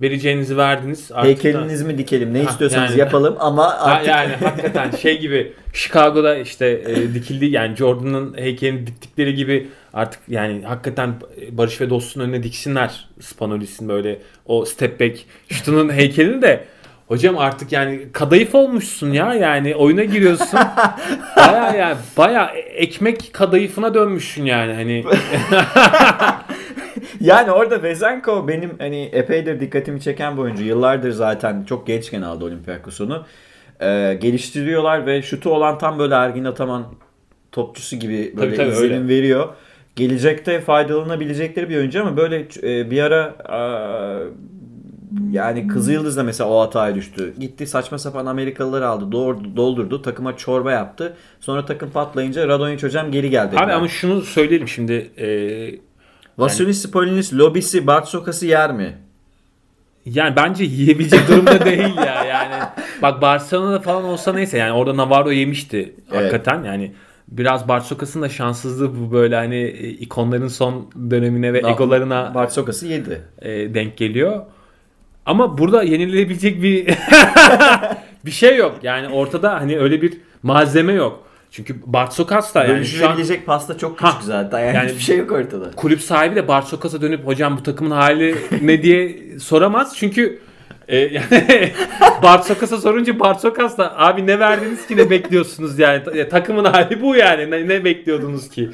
[0.03, 1.11] Vereceğinizi verdiniz.
[1.13, 3.01] Artık da- Heykelinizi mi dikelim ne Ha, istiyorsanız yani.
[3.01, 8.87] yapalım ama Ha, artık yani hakikaten şey gibi Chicago'da işte e, dikildi yani Jordan'ın heykelini
[8.87, 11.15] diktikleri gibi artık yani hakikaten
[11.51, 16.65] Barış ve Dost'un önüne diksinler Spanolis'in böyle o step back şutunun heykelini de
[17.09, 20.61] hocam artık yani kadayıf olmuşsun ya yani oyuna giriyorsun
[21.37, 25.05] baya yani baya ekmek kadayıfına dönmüşsün yani hani
[27.25, 30.65] Yani orada Vezenko benim hani epeydir dikkatimi çeken bir oyuncu.
[30.65, 33.25] Yıllardır zaten çok gençken aldı Olympiakos'unu.
[33.81, 36.85] Ee, geliştiriyorlar ve şutu olan tam böyle Ergin Ataman
[37.53, 39.09] topçusu gibi böyle Tabii, tabii, izlenim öyle.
[39.09, 39.49] veriyor.
[39.97, 44.19] Gelecekte faydalanabilecekleri bir oyuncu ama böyle e, bir ara aa,
[45.31, 47.35] yani Kızılyıldız da mesela o hataya düştü.
[47.41, 49.13] Gitti saçma sapan Amerikalıları aldı.
[49.13, 50.03] Doğurdu, doldurdu.
[50.03, 51.17] Takıma çorba yaptı.
[51.41, 53.57] Sonra takım patlayınca Radonjic hocam geri geldi.
[53.59, 55.27] abi ama şunu söyleyelim şimdi e,
[56.39, 58.99] Vasilis Spolinis lobisi Bartsokas'ı yer mi?
[60.05, 62.55] Yani bence yiyebilecek durumda değil ya yani.
[63.03, 66.93] Bak Barcelona'da falan olsa neyse yani orada Navarro yemişti hakikaten yani.
[67.29, 73.23] Biraz Barçokas'ın da şanssızlığı bu böyle hani e, ikonların son dönemine ve egolarına Bartsokas'ı yedi.
[73.43, 74.43] e, denk geliyor.
[75.27, 76.87] Ama burada yenilebilecek bir
[78.25, 78.79] bir şey yok.
[78.83, 81.24] Yani ortada hani öyle bir malzeme yok.
[81.55, 84.61] Çünkü Bartsokas da yani şu an pasta çok küçük Ha, zaten.
[84.61, 85.71] Yani, yani- hiçbir şey yok ortada.
[85.77, 89.97] kulüp sahibi de Barçokas'a dönüp hocam bu takımın hali ne diye soramaz.
[89.97, 90.39] Çünkü
[90.89, 91.73] E, yani
[92.23, 97.17] Bartsokas'a sorunca Bartsokas da abi ne verdiniz ki ne bekliyorsunuz yani Ta- takımın hali bu
[97.17, 98.71] yani ne, ne bekliyordunuz ki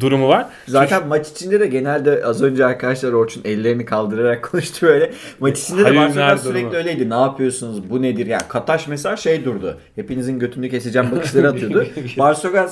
[0.00, 0.46] durumu var.
[0.68, 5.12] Zaten maç içinde de genelde az önce arkadaşlar Orçun ellerini kaldırarak konuştu böyle.
[5.40, 6.76] Maç içinde de Barcelona sürekli durumu?
[6.76, 7.10] öyleydi.
[7.10, 7.90] Ne yapıyorsunuz?
[7.90, 8.26] Bu nedir?
[8.26, 9.76] Yani Kataş mesela şey durdu.
[9.96, 11.86] Hepinizin götünü keseceğim bakışları atıyordu.
[12.18, 12.68] Barcelona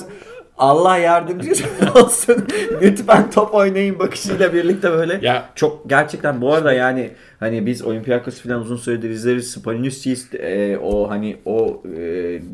[0.59, 1.63] Allah yardımcısı
[1.95, 2.47] olsun.
[2.81, 5.19] Lütfen top oynayın bakışıyla birlikte böyle.
[5.21, 9.51] Ya Çok gerçekten bu arada yani hani biz Olympiakos falan uzun süredir izleriz.
[9.51, 10.29] Spanulisçiyiz.
[10.33, 11.99] E, o hani o e,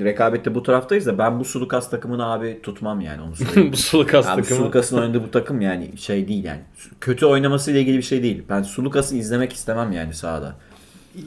[0.04, 3.72] rekabette bu taraftayız da ben bu Sulukas takımını abi tutmam yani onu söyleyeyim.
[3.74, 4.60] bu Sulukas Abi takımı.
[4.60, 6.62] Sulukas'ın oynadığı bu takım yani şey değil yani.
[7.02, 8.44] Kötü oynamasıyla ilgili bir şey değil.
[8.50, 10.56] Ben Sulukas'ı izlemek istemem yani sahada.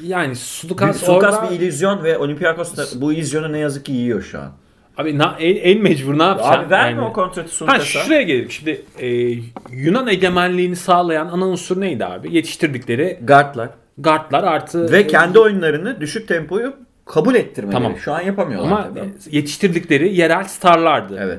[0.02, 1.50] Yani Sulukas Sulukas orada...
[1.50, 4.52] bir illüzyon ve Olympiakos da bu illüzyonu ne yazık ki yiyor şu an.
[4.98, 6.62] Abi na, en, en mecbur ne yapacaksın?
[6.62, 7.84] Abi verme Yani- o kontratı Ha Sulukas'a.
[7.84, 8.50] şuraya gelelim.
[8.50, 9.06] Şimdi e,
[9.72, 12.34] Yunan egemenliğini sağlayan ana unsur neydi abi?
[12.36, 13.68] Yetiştirdikleri Guardlar.
[13.98, 17.72] guardlar artı Ve kendi oyunlarını düşük tempoyu kabul ettirmeleri.
[17.74, 17.96] Tamam.
[17.96, 18.70] Şu an yapamıyorlar.
[18.70, 19.36] ama tabii.
[19.36, 21.18] yetiştirdikleri yerel starlardı.
[21.22, 21.38] Evet.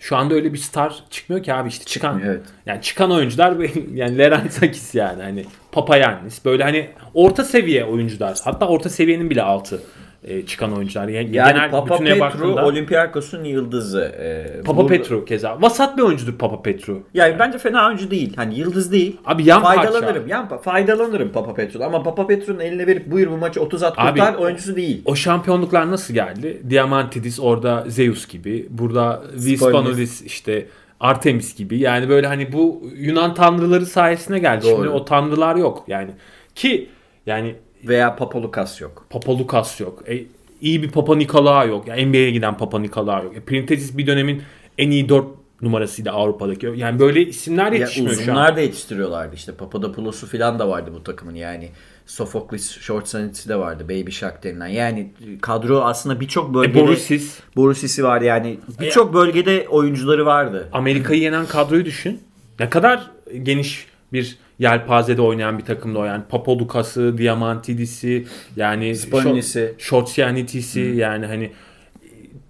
[0.00, 2.12] Şu anda öyle bir star çıkmıyor ki abi işte çıkan.
[2.12, 2.46] Çıkmıyor, evet.
[2.66, 3.54] Yani çıkan oyuncular
[3.94, 8.38] yani Lerantakis yani hani Papayannis böyle hani orta seviye oyuncular.
[8.44, 9.82] Hatta orta seviyenin bile altı
[10.24, 11.08] e, çıkan oyuncular.
[11.08, 14.14] Yani, Yani genel Papa Petru baktığında Olympiakos'un yıldızı.
[14.20, 15.62] Ee, Papa burada- Petru keza.
[15.62, 17.02] Vasat bir oyuncudur Papa Petru.
[17.14, 18.32] Yani bence fena oyuncu değil.
[18.36, 19.16] Hani yıldız değil.
[19.24, 20.22] Abi yan faydalanırım.
[20.22, 20.34] parça.
[20.34, 24.10] Yan, faydalanırım Papa Petru'dan ama Papa Petru'nun eline verip buyur bu maçı 30 at Abi,
[24.20, 25.02] kurtar oyuncusu değil.
[25.04, 26.62] O şampiyonluklar nasıl geldi?
[26.70, 28.66] Diamantidis orada Zeus gibi.
[28.70, 30.66] Burada Vispanodis işte
[31.00, 31.78] Artemis gibi.
[31.78, 34.64] Yani böyle hani bu Yunan tanrıları sayesinde geldi.
[34.64, 34.74] Doğru.
[34.76, 36.10] Şimdi o tanrılar yok yani.
[36.54, 36.88] Ki
[37.26, 39.06] yani Veya Papa Lucas yok.
[39.10, 40.02] Papa Lukas yok.
[40.08, 40.24] E,
[40.60, 41.88] iyi bir Papa Nikolaou yok.
[41.88, 43.36] Yani NBA'ye giden Papa Nikolaou yok.
[43.36, 44.42] E, Printezis bir dönemin
[44.78, 45.26] en iyi 4
[45.62, 46.72] numarasıydı Avrupa'daki.
[46.76, 48.22] Yani böyle isimler Ya yetişmiyor şu an.
[48.22, 49.52] uzunlar da yetiştiriyorlardı işte.
[49.54, 51.68] Papadopoulos'u falan da vardı bu takımın yani.
[52.06, 53.84] Sophocles Short Sanity'si de vardı.
[53.84, 54.66] Baby Shark denilen.
[54.66, 55.12] Yani
[55.42, 56.80] kadro aslında birçok E, bölgede...
[56.80, 57.40] Borussis.
[57.56, 58.58] Borusis'i var yani.
[58.80, 60.68] Birçok bölgede oyuncuları vardı.
[60.72, 62.20] Amerika'yı yenen kadroyu düşün.
[62.60, 63.10] Ne kadar
[63.42, 66.22] geniş bir yelpazede oynayan bir takımda o yani.
[66.28, 69.74] Papadukas'ı, Diamantidis'i yani Spolinis'i.
[69.78, 71.50] Shortsianitis'i yani hani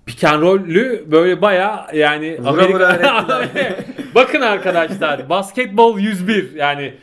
[0.07, 3.75] pick and roll'ü böyle baya yani Vura vura öğrettiler.
[4.15, 6.95] Bakın arkadaşlar basketbol 101 yani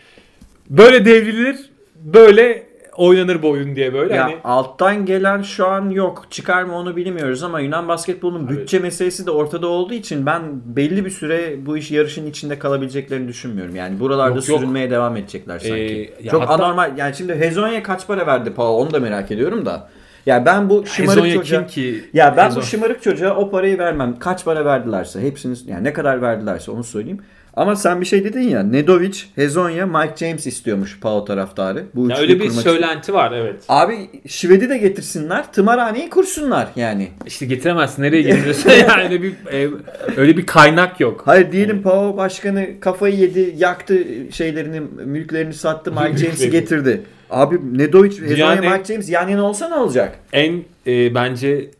[0.69, 2.63] böyle devrilir böyle
[2.97, 6.25] oynanır bu oyun diye böyle Ya hani alttan gelen şu an yok.
[6.29, 11.05] Çıkar mı onu bilmiyoruz ama Yunan basketbolunun bütçe meselesi de ortada olduğu için ben belli
[11.05, 13.75] bir süre bu iş yarışın içinde kalabileceklerini düşünmüyorum.
[13.75, 14.59] Yani buralarda Yok, yok.
[14.59, 16.13] sürünmeye devam edecekler sanki.
[16.19, 16.97] Ee, Çok hatta- anormal.
[16.97, 19.89] Yani şimdi Hezonya kaç para verdi Paul onu da merak ediyorum da.
[20.25, 21.65] Ya ben bu şımarık Hezonya çocuğa...
[21.65, 22.03] ki?
[22.13, 24.15] Ya ben Hezon- bu şımarık çocuğa o parayı vermem.
[24.19, 27.21] Kaç para verdilerse hepsini yani ne kadar verdilerse onu söyleyeyim.
[27.55, 31.83] Ama sen bir şey dedin ya Nedovic, Hezonya, Mike James istiyormuş Pau taraftarı.
[31.95, 32.61] Bu Ya öyle bir kurmak için.
[32.69, 33.55] söylenti var evet.
[33.69, 35.53] Abi Şved'i de getirsinler.
[35.53, 37.07] Tımarhaneyi kursunlar yani.
[37.25, 38.03] İşte getiremezsin.
[38.03, 38.69] Nereye getiriyorsun?
[38.89, 39.69] yani öyle bir e,
[40.17, 41.21] öyle bir kaynak yok.
[41.25, 47.01] Hayır diyelim Pau başkanı kafayı yedi, yaktı şeylerini, mülklerini sattı, Mike James'i getirdi.
[47.29, 50.19] Abi Nedovic, Hezonya, en- Mike James yan yana olsa ne olacak?
[50.33, 51.71] En e, bence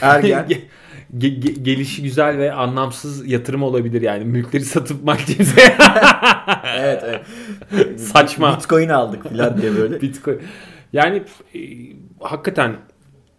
[0.00, 0.46] Ergen.
[1.16, 4.24] ge- ge- ge- gelişi güzel ve anlamsız yatırım olabilir yani.
[4.24, 5.60] Mülkleri satıp Martinez'e
[6.78, 8.00] evet, evet.
[8.00, 8.56] Saçma.
[8.56, 10.00] Bitcoin aldık falan diye böyle.
[10.02, 10.38] Bitcoin.
[10.92, 11.22] Yani
[11.54, 11.58] e,
[12.20, 12.76] hakikaten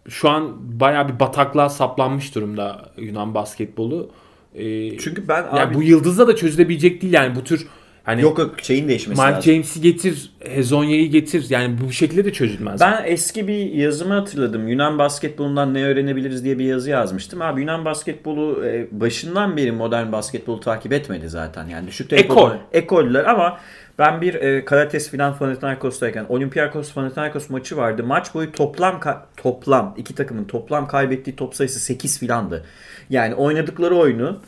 [0.08, 4.10] şu an bayağı bir bataklığa saplanmış durumda Yunan basketbolu.
[4.54, 7.66] E, Çünkü ben yani abi bu yıldızla da çözülebilecek değil yani bu tür
[8.04, 9.52] hani yok yok şeyin değişmesi Mike lazım.
[9.52, 11.46] James'i getir, Hezonya'yı getir.
[11.48, 12.80] Yani bu şekilde de çözülmez.
[12.80, 14.68] Ben eski bir yazımı hatırladım.
[14.68, 17.42] Yunan basketbolundan ne öğrenebiliriz diye bir yazı yazmıştım.
[17.42, 21.66] Abi Yunan basketbolu e, başından beri modern basketbolu takip etmedi zaten.
[21.66, 22.50] Yani düşük tempo Ekol.
[22.72, 23.58] Ekoller ama
[23.98, 28.04] ben bir e, Karates filan Panathinaikos'tayken Olympiakos Panathinaikos maçı vardı.
[28.04, 32.64] Maç boyu toplam ka- toplam iki takımın toplam kaybettiği top sayısı 8 filandı.
[33.10, 34.40] Yani oynadıkları oyunu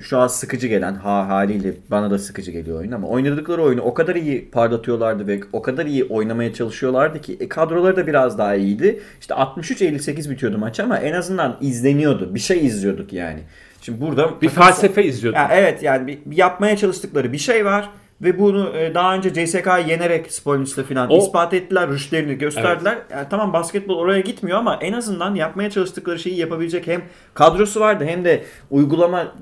[0.00, 3.94] şu an sıkıcı gelen ha haliyle bana da sıkıcı geliyor oyun ama oynadıkları oyunu o
[3.94, 8.54] kadar iyi parlatıyorlardı ve o kadar iyi oynamaya çalışıyorlardı ki e, kadroları da biraz daha
[8.54, 9.00] iyiydi.
[9.20, 12.34] İşte 63-58 bitiyordu maç ama en azından izleniyordu.
[12.34, 13.40] Bir şey izliyorduk yani.
[13.82, 15.40] Şimdi burada bir felsefe izliyordum.
[15.40, 17.90] ya evet yani bir, bir yapmaya çalıştıkları bir şey var
[18.22, 22.98] ve bunu e, daha önce CSK'yı yenerek Spoilers'la falan O- ispat ettiler, rüştlerini gösterdiler.
[23.10, 27.02] Yani tamam basketbol oraya gitmiyor ama en azından yapmaya çalıştıkları şeyi yapabilecek hem
[27.34, 29.34] kadrosu vardı hem de uygulama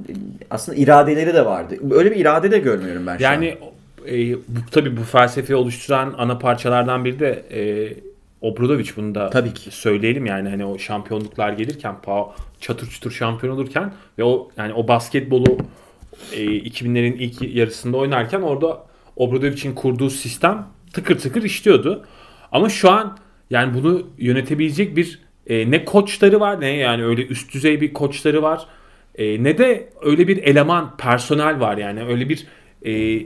[0.51, 1.77] aslında iradeleri de vardı.
[1.91, 3.33] Öyle bir irade de görmüyorum ben şu an.
[3.33, 3.59] Yani
[4.11, 7.93] e, bu, tabii bu felsefeyi oluşturan ana parçalardan biri de e,
[8.41, 9.71] Obradovic bunu da Tabii ki.
[9.71, 14.89] söyleyelim yani hani o şampiyonluklar gelirken Pau çatır çutur şampiyon olurken ve o yani o
[14.89, 15.59] basketbolu
[16.33, 22.05] e, 2000'lerin ilk yarısında oynarken orada Obradovic'in kurduğu sistem tıkır tıkır işliyordu.
[22.53, 23.19] Ama şu an
[23.51, 28.43] yani bunu yönetebilecek bir e, ne koçları var ne yani öyle üst düzey bir koçları
[28.43, 28.67] var.
[29.15, 32.47] E, ne de öyle bir eleman, personel var yani öyle bir
[32.87, 33.23] e,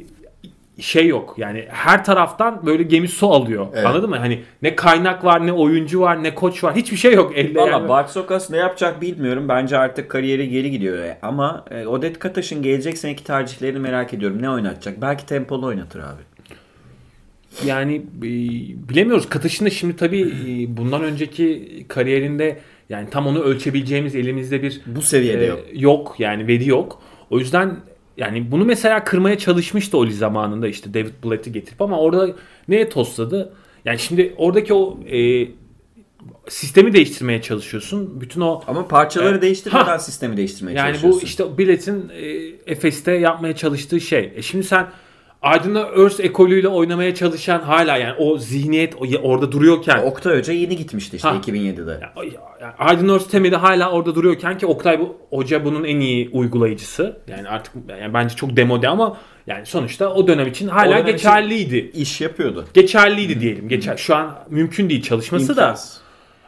[0.79, 1.35] şey yok.
[1.39, 3.67] Yani her taraftan böyle gemi su alıyor.
[3.75, 3.87] Evet.
[3.87, 4.17] Anladın mı?
[4.17, 6.77] Hani ne kaynak var, ne oyuncu var, ne koç var.
[6.77, 7.61] Hiçbir şey yok elde.
[7.61, 7.89] Valla yani.
[7.89, 9.49] Barsokas ne yapacak bilmiyorum.
[9.49, 11.15] Bence artık kariyeri geri gidiyor.
[11.23, 14.43] Ama e, Odet Kataş'ın gelecek seneki tercihlerini merak ediyorum.
[14.43, 15.01] Ne oynatacak?
[15.03, 16.23] Belki tempolu oynatır abi.
[17.67, 18.23] Yani e,
[18.89, 19.29] bilemiyoruz.
[19.29, 25.03] Katış'ın da şimdi tabii e, bundan önceki kariyerinde yani tam onu ölçebileceğimiz elimizde bir Bu
[25.03, 25.61] seviyede e, yok.
[25.73, 27.03] yok yani veri yok.
[27.31, 27.77] O yüzden
[28.19, 32.29] yani bunu mesela kırmaya çalışmıştı Oli zamanında işte David Blatt'i getirip ama orada
[32.69, 33.53] neye tosladı?
[33.85, 35.49] Yani şimdi oradaki o e,
[36.49, 38.21] sistemi değiştirmeye çalışıyorsun.
[38.21, 39.43] Bütün o Ama parçaları Evet.
[39.43, 39.99] değiştirmeden Ha.
[39.99, 41.21] sistemi değiştirmeye yani çalışıyorsun.
[41.23, 42.27] bu işte Blatt'in e,
[42.73, 44.33] Efes'te yapmaya çalıştığı şey.
[44.37, 44.87] E şimdi sen
[45.43, 51.17] Aydın'a Örs ekolüyle oynamaya çalışan hala yani o zihniyet orada duruyorken Oktay Hoca yeni gitmişti
[51.17, 51.37] işte Ha.
[51.37, 51.91] 2007'de.
[51.91, 52.25] Ya-
[52.61, 57.19] ya- Aydın Örs temeli hala orada duruyorken ki Oktay bu hoca bunun en iyi uygulayıcısı.
[57.29, 61.13] Yani artık yani bence çok demode ama yani sonuçta o dönem için hala dönem için-
[61.13, 61.91] geçerliydi.
[61.95, 62.65] İş yapıyordu.
[62.75, 63.69] Geçerliydi diyelim.
[63.69, 63.97] Geçer.
[63.97, 65.63] Şu an mümkün değil çalışması da.
[65.63, 66.01] İmkansız.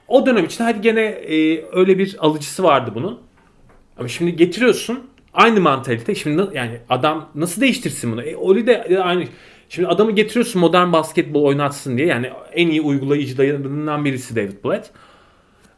[0.08, 3.18] O dönem için hadi gene e, öyle bir alıcısı vardı bunun.
[3.98, 5.00] Ama şimdi getiriyorsun
[5.34, 6.14] aynı mantalite.
[6.14, 8.22] Şimdi yani adam nasıl değiştirsin bunu?
[8.22, 9.24] E, Oli de aynı.
[9.68, 12.06] Şimdi adamı getiriyorsun modern basketbol oynatsın diye.
[12.06, 14.90] Yani en iyi uygulayıcılarından birisi David Blatt.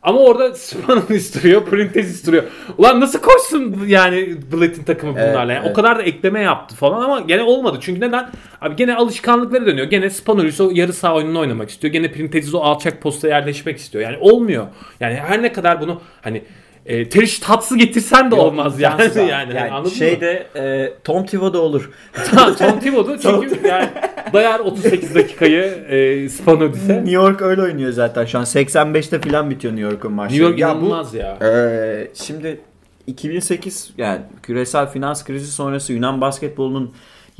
[0.03, 2.45] Ama orada Spanulis duruyor, Printezis duruyor.
[2.79, 5.53] Ulan nasıl koşsun yani Blatt'in takımı bunlarla?
[5.53, 5.71] Yani evet.
[5.71, 7.79] O kadar da ekleme yaptı falan ama gene olmadı.
[7.81, 8.31] Çünkü neden?
[8.61, 9.87] Abi gene alışkanlıkları dönüyor.
[9.87, 11.93] Gene Spanulis o yarı saha oyununu oynamak istiyor.
[11.93, 14.05] Gene Printezis o alçak posta yerleşmek istiyor.
[14.05, 14.67] Yani olmuyor.
[15.01, 16.43] Yani her ne kadar bunu hani
[16.87, 19.03] e, Teriş tatsı getirsen de olmaz yani.
[19.17, 19.57] Yani, abi.
[19.57, 19.97] yani, anladın mı?
[19.99, 21.91] şeyde e, Tom Thibodeau olur.
[22.59, 23.89] Tom Thibodeau çünkü yani
[24.33, 26.95] dayar 38 dakikayı e, Spanulis'e.
[26.97, 28.45] New York öyle oynuyor zaten şu an.
[28.45, 30.33] 85'te falan bitiyor New York'un maçları.
[30.41, 31.39] New York Ya bu- inanılmaz ya.
[31.43, 32.61] Ee, şimdi
[33.07, 36.93] 2008 yani küresel finans krizi sonrası Yunan basketbolunun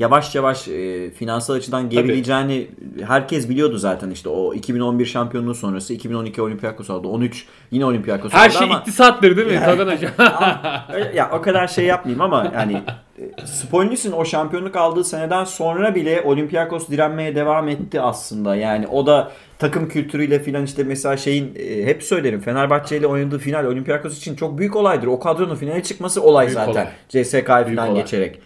[0.03, 2.67] yavaş yavaş e, finansal açıdan gerileyeceğini
[3.07, 8.49] herkes biliyordu zaten işte o 2011 şampiyonluğu sonrası 2012 Olympiakos aldı 13 yine Olympiakos Her
[8.49, 10.11] aldı şey ama iktisattır değil mi Tagan Hocam?
[10.93, 12.81] Öyle- ya o kadar şey yapmayayım ama yani
[13.19, 18.55] e, Spoelnis'in o şampiyonluk aldığı seneden sonra bile Olympiakos direnmeye devam etti aslında.
[18.55, 23.39] Yani o da takım kültürüyle filan işte mesela şeyin e, hep söylerim Fenerbahçe ile oynadığı
[23.39, 25.07] final Olympiakos için çok büyük olaydır.
[25.07, 26.71] O kadronun finale çıkması olay Büyük zaten.
[26.71, 26.87] olay.
[27.67, 28.39] Büyük falan geçerek.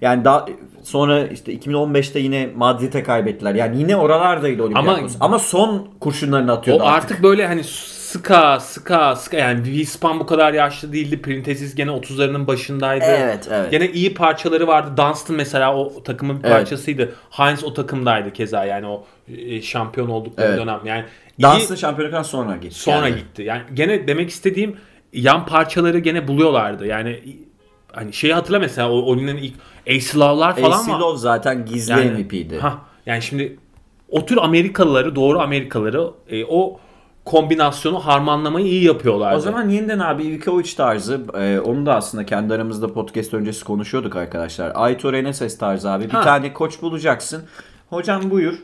[0.00, 0.46] Yani daha
[0.82, 3.54] sonra işte 2015'te yine Madrid'e kaybettiler.
[3.54, 5.16] Yani yine oralardaydı Olympiakos.
[5.20, 10.52] Ama, son kurşunlarını atıyordu O artık böyle hani sıka sıka sıka yani Wiespan bu kadar
[10.52, 11.22] yaşlı değildi.
[11.22, 13.04] Printezis gene 30'larının başındaydı.
[13.04, 13.70] Evet, evet.
[13.70, 14.90] Gene iyi parçaları vardı.
[14.96, 16.56] Dunstan mesela o takımın bir Evet.
[16.56, 17.14] parçasıydı.
[17.30, 20.58] Heinz o takımdaydı keza yani o e, şampiyon oldukları Evet.
[20.58, 20.80] dönem.
[20.84, 21.04] Yani
[21.38, 22.80] iyi Dunstan şampiyonluktan sonra geçti.
[22.80, 23.16] sonra yani.
[23.16, 23.42] gitti.
[23.42, 24.76] Yani gene demek istediğim
[25.12, 26.86] yan parçaları gene buluyorlardı.
[26.86, 27.20] Yani
[27.92, 29.54] hani şeyi hatırla mesela o Oli'nin ilk
[29.86, 31.00] Ace Love'lar falan AC var.
[31.00, 32.58] Love zaten gizli Yani- MVP'ydi.
[32.58, 33.56] Ha, yani şimdi
[34.10, 36.78] o tür Amerikalıları, doğru Amerikalıları e, o
[37.24, 39.36] kombinasyonu harmanlamayı iyi yapıyorlardı.
[39.36, 44.16] O zaman yeniden abi Ivkovic tarzı e, onu da aslında kendi aramızda podcast öncesi konuşuyorduk
[44.16, 44.72] arkadaşlar.
[44.74, 46.04] Aitor Eneses tarzı abi.
[46.04, 46.22] Bir Ha.
[46.22, 47.44] tane koç bulacaksın.
[47.90, 48.54] Hocam buyur.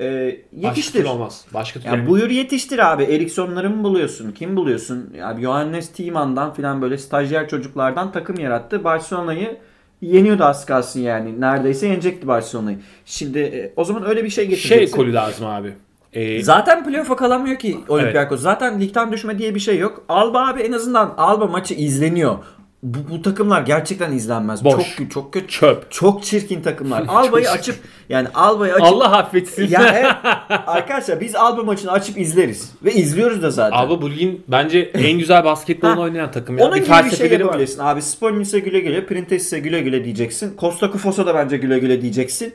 [0.00, 0.98] E, başka yetiştir.
[0.98, 1.44] türlü olmaz.
[1.54, 1.90] Başka türlü.
[1.94, 3.02] Yani buyur yetiştir abi.
[3.02, 4.32] Ericsson'ları mı buluyorsun?
[4.32, 5.14] Kim buluyorsun?
[5.24, 8.84] Abi Johannes Thiemann'dan filan böyle stajyer çocuklardan takım yarattı.
[8.84, 9.56] Barcelona'yı
[10.00, 11.40] yeniyordu az kalsın yani.
[11.40, 12.78] Neredeyse yenecekti Barcelona'yı.
[13.04, 14.96] Şimdi e, o zaman öyle bir şey şey getireceksin.
[14.96, 15.74] kolu lazım abi.
[16.12, 18.40] E, Zaten playoff'a kalamıyor ki Olympiakos.
[18.40, 20.04] Zaten ligden düşme diye bir şey yok.
[20.08, 22.38] Alba abi en azından Alba maçı izleniyor.
[22.82, 24.64] Bu, bu takımlar gerçekten izlenmez.
[24.64, 24.96] Boş.
[24.96, 25.48] Çok çok kötü.
[25.48, 25.90] çöp.
[25.90, 27.04] Çok çirkin takımlar.
[27.08, 27.76] Alba'yı açıp
[28.08, 29.68] yani Alba'yı açıp Allah affetsin.
[29.68, 30.12] ya evet,
[30.66, 33.76] arkadaşlar biz Alba maçını açıp izleriz ve izliyoruz da zaten.
[33.78, 36.58] Abi bu ligin bence en güzel basketbolunu oynayan takım.
[36.58, 36.64] Ya.
[36.64, 37.44] Onun bir gibi bir şey felsefeleri var.
[37.46, 37.78] yapabilirsin.
[37.80, 40.54] Abi Spolnis'e güle güle, Printes'e güle güle diyeceksin.
[40.58, 42.54] Costa Kufos'a da bence güle güle diyeceksin.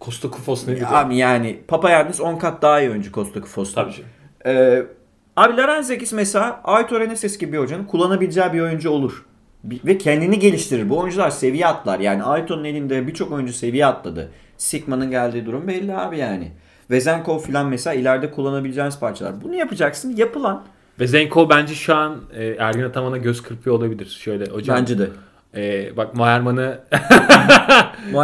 [0.00, 0.80] Costa Kufos nedir?
[0.80, 0.90] ya?
[0.90, 3.84] Abi yani Papayannis 10 kat daha iyi oyuncu Costa Kufos'tan.
[3.84, 4.10] Tabii canım.
[4.46, 4.82] Ee,
[5.36, 9.24] abi Larenzekis mesela Aitor Eneses gibi bir hocanın kullanabileceği bir oyuncu olur.
[9.84, 10.88] Ve kendini geliştirir.
[10.88, 12.00] Bu oyuncular seviye atlar.
[12.00, 14.30] Yani Aitor'un elinde birçok oyuncu seviye atladı.
[14.56, 16.52] Sigma'nın geldiği durum belli abi yani.
[16.90, 19.42] Vezenkov falan mesela ileride kullanabileceğiniz parçalar.
[19.42, 20.16] Bunu yapacaksın.
[20.16, 20.64] Yapılan.
[21.00, 24.18] Ve Zenko bence şu an e, Ergin Ataman'a göz kırpıyor olabilir.
[24.20, 24.76] Şöyle hocam.
[24.76, 25.08] Bence de.
[25.56, 26.78] E, bak Mayerman'ı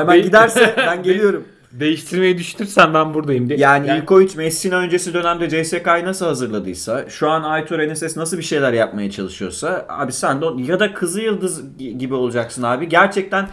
[0.08, 0.24] Değil.
[0.24, 1.44] giderse ben geliyorum.
[1.72, 3.58] Değiştirmeyi düşünürsen ben buradayım diye.
[3.58, 8.72] Yani, Ivkovic Messina öncesi dönemde CSK'yı nasıl hazırladıysa, şu an Aitor Eneses nasıl bir şeyler
[8.72, 12.88] yapmaya çalışıyorsa, abi sen de ya da Kızı Yıldız gibi olacaksın abi.
[12.88, 13.48] Gerçekten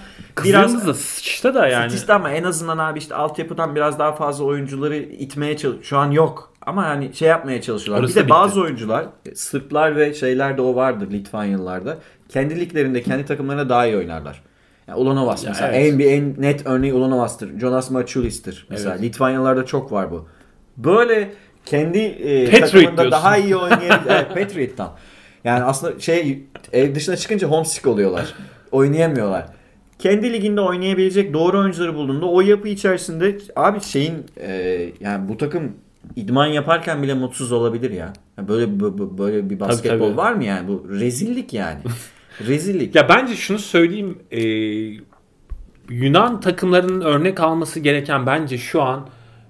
[0.45, 1.89] biraz Biraz da sıçta da yani.
[1.89, 5.88] statist ama en azından abi işte altyapıdan biraz daha fazla oyuncuları itmeye çalış.
[5.88, 6.53] Şu an yok.
[6.61, 8.03] ama hani şey yapmaya çalışıyorlar.
[8.03, 8.34] Orası bir de bitti.
[8.34, 9.05] bazı oyuncular
[9.36, 11.97] Sırplar ve şeylerde o vardır Litvanyalılarda.
[12.30, 14.41] Kendi liglerinde kendi takımlarına daha iyi oynarlar.
[14.89, 15.93] Yani Ulanovas Ya mesela evet.
[15.93, 17.59] en, bir en net örneği Ulanovas'tır.
[17.59, 18.91] Jonas Machulis'tir mesela.
[18.95, 19.03] Evet.
[19.03, 20.27] Litvanyalılarda çok var bu.
[20.77, 21.31] Böyle
[21.65, 23.11] kendi e, Patriot takımında diyorsun.
[23.11, 24.91] daha iyi oynayan evet, Patriot'tan.
[25.43, 28.33] Yani aslında şey ev dışına çıkınca homesick oluyorlar.
[28.71, 29.45] Oynayamıyorlar.
[29.99, 34.51] Kendi liginde oynayabilecek doğru oyuncuları bulduğunda o yapı içerisinde abi şeyin e,
[34.99, 35.71] yani bu takım
[36.15, 38.13] idman yaparken bile mutsuz olabilir ya.
[38.37, 40.17] Ya Böyle bö- bö- böyle bir basketbol tabii.
[40.17, 40.67] var mı yani?
[40.67, 41.79] Bu rezillik yani.
[42.47, 42.95] rezillik.
[42.95, 44.19] Ya bence şunu söyleyeyim.
[44.31, 44.41] e,
[45.89, 49.07] Yunan takımlarının örnek alması gereken bence şu an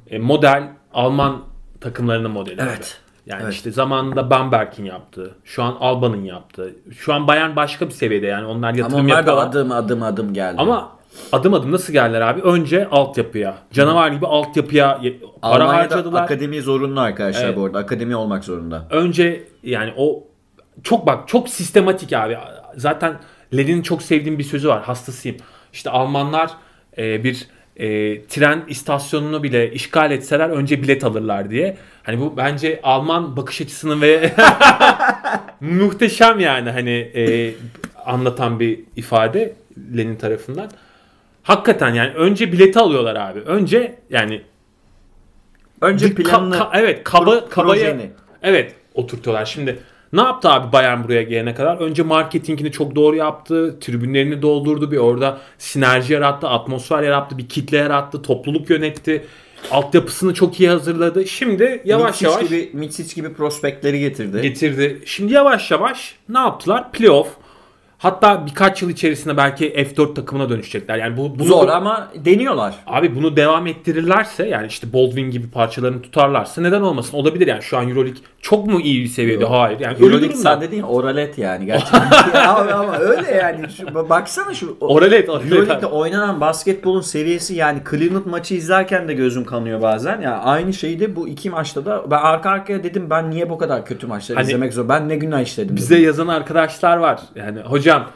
[0.09, 0.63] e, model
[0.93, 1.41] Alman
[1.81, 2.61] takımlarının modeli.
[2.61, 2.69] abi.
[2.69, 2.97] Evet.
[3.25, 3.53] Yani Evet.
[3.53, 6.75] işte zamanında Bamberg'in yaptığı, şu an Alba'nın yaptığı.
[6.97, 9.47] Şu an Bayern başka bir seviyede yani onlar Ama yatırım onlar da yapıyorlar.
[9.47, 10.55] adım adım adım geldi.
[10.57, 10.91] Ama
[11.31, 12.41] adım adım nasıl geldiler abi?
[12.41, 13.55] Önce altyapıya.
[13.73, 15.01] Canavar gibi altyapıya
[15.41, 16.23] para Almanya'da harcadılar.
[16.23, 17.57] akademi zorunlu arkadaşlar Evet.
[17.57, 17.77] bu arada.
[17.79, 18.87] Akademi olmak zorunda.
[18.89, 20.23] önce yani o
[20.83, 22.37] çok bak çok sistematik abi.
[22.80, 23.13] Zaten
[23.57, 24.84] Lenin'in çok sevdiğim bir sözü var.
[24.84, 25.38] Hastasıyım.
[25.73, 26.51] İşte Almanlar
[26.97, 31.77] e, bir e, tren istasyonunu bile işgal etseler önce bilet alırlar diye.
[32.03, 34.34] Hani bu bence Alman bakış açısının ve
[35.61, 37.53] muhteşem yani hani e,
[38.05, 39.53] anlatan bir ifade
[39.97, 40.71] Lenin tarafından.
[41.43, 43.39] Hakikaten yani önce bileti alıyorlar abi.
[43.39, 44.41] Önce yani
[45.82, 48.11] Önce bir ka- planını ka- evet kaba kabaya projeni.
[48.43, 49.45] evet oturtuyorlar.
[49.45, 49.80] Şimdi
[50.14, 51.78] ne yaptı abi Bayern buraya gelene kadar?
[51.78, 53.80] Önce marketingini çok doğru yaptı.
[53.80, 54.91] Tribünlerini doldurdu.
[54.91, 59.26] Bir orada sinerji yarattı, atmosfer yarattı, bir kitle yarattı, topluluk yönetti.
[59.72, 61.28] Altyapısını çok iyi hazırladı.
[61.28, 64.41] Şimdi yavaş Mitsic yavaş gibi Mitsic gibi prospektleri getirdi.
[64.41, 65.01] getirdi.
[65.05, 66.91] Şimdi yavaş yavaş ne yaptılar?
[66.91, 67.28] Playoff.
[67.99, 70.97] Hatta birkaç yıl içerisinde belki F4 takımına dönüşecekler.
[70.97, 72.76] Yani bu bunu Zor ama deniyorlar.
[72.88, 77.18] Abi bunu devam ettirirlerse yani işte Baldwin gibi parçalarını tutarlarsa neden olmasın?
[77.18, 79.43] Olabilir yani şu an Euroleague çok mu iyi bir seviyede?
[79.43, 79.51] Yok.
[79.51, 79.79] Hayır.
[79.79, 80.37] Yani Euroleague durumda.
[80.37, 82.01] sen dedin ya oralet yani gerçekten.
[82.47, 83.69] abi ama öyle yani.
[83.77, 84.77] Şu, baksana şu.
[84.79, 85.51] Oralet, oralet.
[85.51, 90.21] Euroleague'de oynanan basketbolun seviyesi yani Cleveland maçı izlerken de gözüm kanıyor bazen.
[90.21, 93.57] Yani aynı şeyi de bu iki maçta da ben arka arkaya dedim ben niye bu
[93.57, 94.89] kadar kötü maçları Hani izlemek zor.
[94.89, 95.75] Ben ne günah işledim.
[95.75, 96.05] Bize dedim.
[96.05, 97.19] yazan arkadaşlar var.
[97.35, 98.07] Yani hocam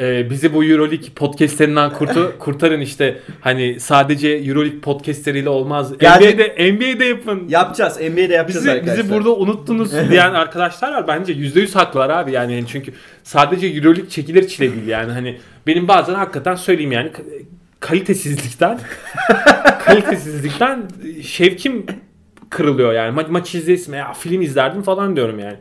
[0.00, 3.18] e, bizi bu Euroleague podcastlerinden kurtu, kurtarın işte.
[3.40, 5.98] Hani sadece Euroleague podcastleriyle olmaz.
[5.98, 6.34] Geldik.
[6.36, 7.48] NBA'de, NBA'de yapın.
[7.48, 7.96] Yapacağız.
[8.00, 9.04] NBA'de yapacağız Bizi, arkadaşlar.
[9.04, 11.08] bizi burada unuttunuz diyen arkadaşlar var.
[11.08, 16.14] Bence %100 haklılar abi yani çünkü sadece Euroleague çekilir çile değil yani hani benim bazen
[16.14, 17.10] hakikaten söyleyeyim yani
[17.80, 18.78] kalitesizlikten
[19.84, 20.82] kalitesizlikten
[21.22, 21.86] şevkim
[22.50, 25.56] kırılıyor yani Ma- maç izlesim ya film izlerdim falan diyorum yani.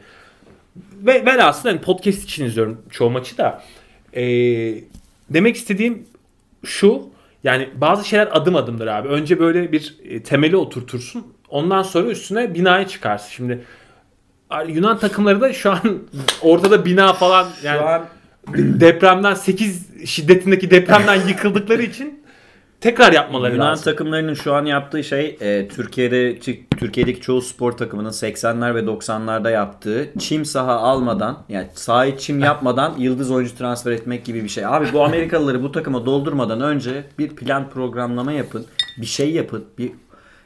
[1.02, 3.62] Ve velhasıl hani podcast için izliyorum çoğu maçı da.
[4.16, 4.84] Ee,
[5.30, 6.04] demek istediğim
[6.66, 7.10] şu
[7.44, 9.08] yani bazı şeyler adım adımdır abi.
[9.08, 11.26] Önce böyle bir e, temeli oturtursun.
[11.50, 13.30] Ondan sonra üstüne binayı çıkarsın.
[13.30, 13.60] Şimdi
[14.68, 15.82] Yunan takımları da şu an
[16.42, 18.06] ortada bina falan yani Şu an
[18.56, 22.21] depremden 8 şiddetindeki depremden yıkıldıkları için
[22.82, 23.84] tekrar yapmaları Yunan lazım.
[23.84, 26.40] takımlarının şu an yaptığı şey e, Türkiye'de
[26.78, 32.94] Türkiye'deki çoğu spor takımının 80'ler ve 90'larda yaptığı çim saha almadan yani sahayı çim yapmadan
[32.98, 34.66] yıldız oyuncu transfer etmek gibi bir şey.
[34.66, 38.66] Abi bu Amerikalıları bu takıma doldurmadan önce bir plan programlama yapın.
[38.98, 39.66] Bir şey yapın.
[39.78, 39.92] Bir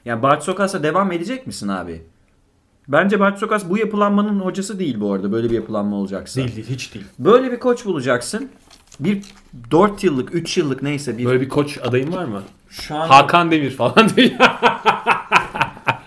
[0.05, 2.01] yani Bart Sokas'a devam edecek misin abi?
[2.88, 5.31] Bence Bart Sokas bu yapılanmanın hocası değil bu arada.
[5.31, 6.41] Böyle bir yapılanma olacaksa.
[6.41, 7.05] Değil değil hiç değil.
[7.19, 8.49] Böyle bir koç bulacaksın.
[9.00, 9.22] Bir
[9.72, 12.41] 4 yıllık, 3 yıllık neyse bir Böyle bir koç adayın var mı?
[12.70, 14.30] şu an Hakan Demir falan diyor.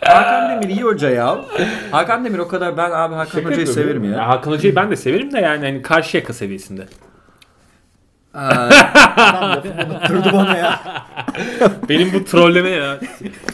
[0.00, 1.44] Hakan Demir iyi hoca ya.
[1.90, 4.28] Hakan Demir o kadar ben abi Hakan Hoca'yı severim ya.
[4.28, 6.86] Hakan Hoca'yı ben de severim de yani hani karşı yaka seviyesinde.
[8.34, 10.80] Adam lafı unutturdu bana ya.
[11.88, 13.00] Benim bu trolleme ya.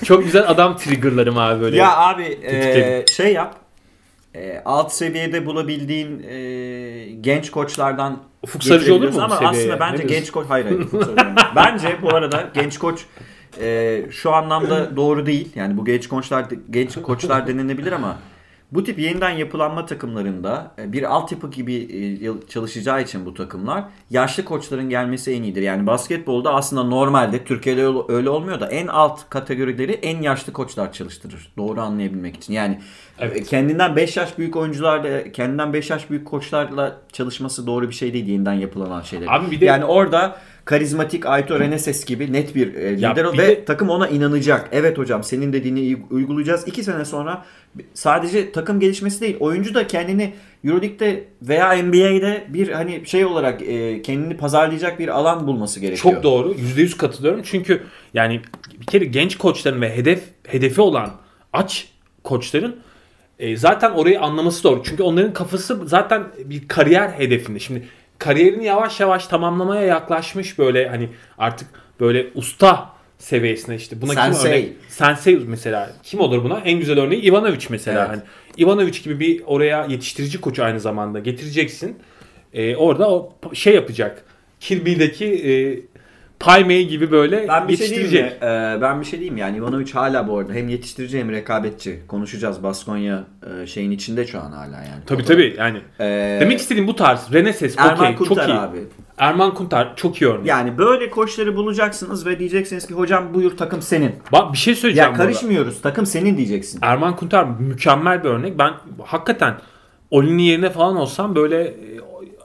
[0.04, 1.76] Çok güzel adam triggerlarım abi böyle.
[1.76, 3.54] ya abi e, şey yap.
[4.34, 6.36] E, alt seviyede bulabildiğin e,
[7.20, 11.02] genç koçlardan Ufuk Sarıcı olur mu ama aslında bence Ne genç koç hayır hayır Ufuk
[11.04, 11.44] Sarıcı olmaz.
[11.56, 13.00] bence bu arada genç koç
[13.60, 15.48] e, şu anlamda doğru değil.
[15.54, 18.18] Yani bu genç koçlar genç koçlar denilebilir ama
[18.74, 24.44] bu tip yeniden yapılanma takımlarında e, bir altyapı gibi e, çalışacağı için bu takımlar yaşlı
[24.44, 25.62] koçların gelmesi en iyidir.
[25.62, 31.52] Yani basketbolda aslında normalde Türkiye'de öyle- olmuyor da en alt kategorileri en yaşlı koçlar çalıştırır.
[31.56, 32.52] Doğru anlayabilmek için.
[32.52, 32.78] Yani
[33.18, 33.36] Evet.
[33.36, 38.12] e, kendinden 5 yaş büyük oyuncularla kendinden 5 yaş büyük koçlarla çalışması doğru bir şey
[38.12, 39.26] değil yeniden yapılan şeyler.
[39.30, 43.48] Abi bir de- yani orada karizmatik Aitor Reneses gibi net bir e, lider bir ve
[43.48, 44.68] de- takım ona inanacak.
[44.72, 46.68] Evet hocam senin dediğini uygulayacağız.
[46.68, 47.44] 2 sene sonra
[47.94, 50.32] sadece takım gelişmesi değil oyuncu da kendini
[50.64, 56.14] Euroleague'de veya NBA'de bir hani şey olarak e, kendini pazarlayacak bir alan bulması gerekiyor.
[56.14, 56.52] Çok doğru.
[56.52, 57.40] %100 katılıyorum.
[57.44, 57.82] Çünkü
[58.14, 58.40] yani
[58.80, 61.10] bir kere genç koçların ve hedef hedefi olan
[61.52, 61.88] aç
[62.24, 62.76] koçların
[63.38, 64.82] e, zaten orayı anlaması doğru.
[64.84, 67.58] Çünkü onların kafası zaten bir kariyer hedefinde.
[67.58, 67.88] Şimdi
[68.18, 71.08] kariyerini yavaş yavaş tamamlamaya yaklaşmış böyle hani
[71.38, 71.68] artık
[72.00, 74.02] böyle usta seviyesine işte.
[74.02, 74.42] Buna Sensei.
[74.42, 74.72] kim örnek?
[74.88, 75.92] Sensei mesela.
[76.02, 76.60] Kim olur buna?
[76.60, 78.00] En güzel örneği Ivanovic mesela.
[78.00, 78.10] Evet.
[78.10, 78.22] Hani
[78.58, 81.98] Ivanovic gibi bir oraya yetiştirici koçu aynı zamanda getireceksin.
[82.52, 84.24] E, orada o şey yapacak.
[84.60, 85.52] Kill Bill'deki e,
[86.40, 88.14] Palme'yi gibi böyle Ben bir şey diyeyim mi?
[88.16, 88.42] yetiştirecek.
[88.42, 92.00] Ee, ben bir şey diyeyim yani Ivanovic hala bu arada hem yetiştirici hem rekabetçi.
[92.08, 93.24] Konuşacağız Baskonya
[93.62, 95.02] e, şeyin içinde şu an hala yani.
[95.06, 95.78] Tabii tabii yani.
[96.00, 97.32] Ee, Demek istediğim bu tarz.
[97.32, 98.54] Reneses, okey, çok iyi.
[98.54, 98.78] abi.
[99.18, 100.46] Erman Kuntar çok iyi örnek.
[100.46, 104.12] Yani böyle koçları bulacaksınız ve diyeceksiniz ki hocam buyur takım senin.
[104.32, 105.10] Bak bir şey söyleyeceğim.
[105.10, 106.78] Ya karışmıyoruz takım senin diyeceksin.
[106.82, 108.58] Erman Kuntar mükemmel bir örnek.
[108.58, 108.72] Ben
[109.04, 109.54] hakikaten
[110.10, 111.74] Oli'nin yerine falan olsam böyle e,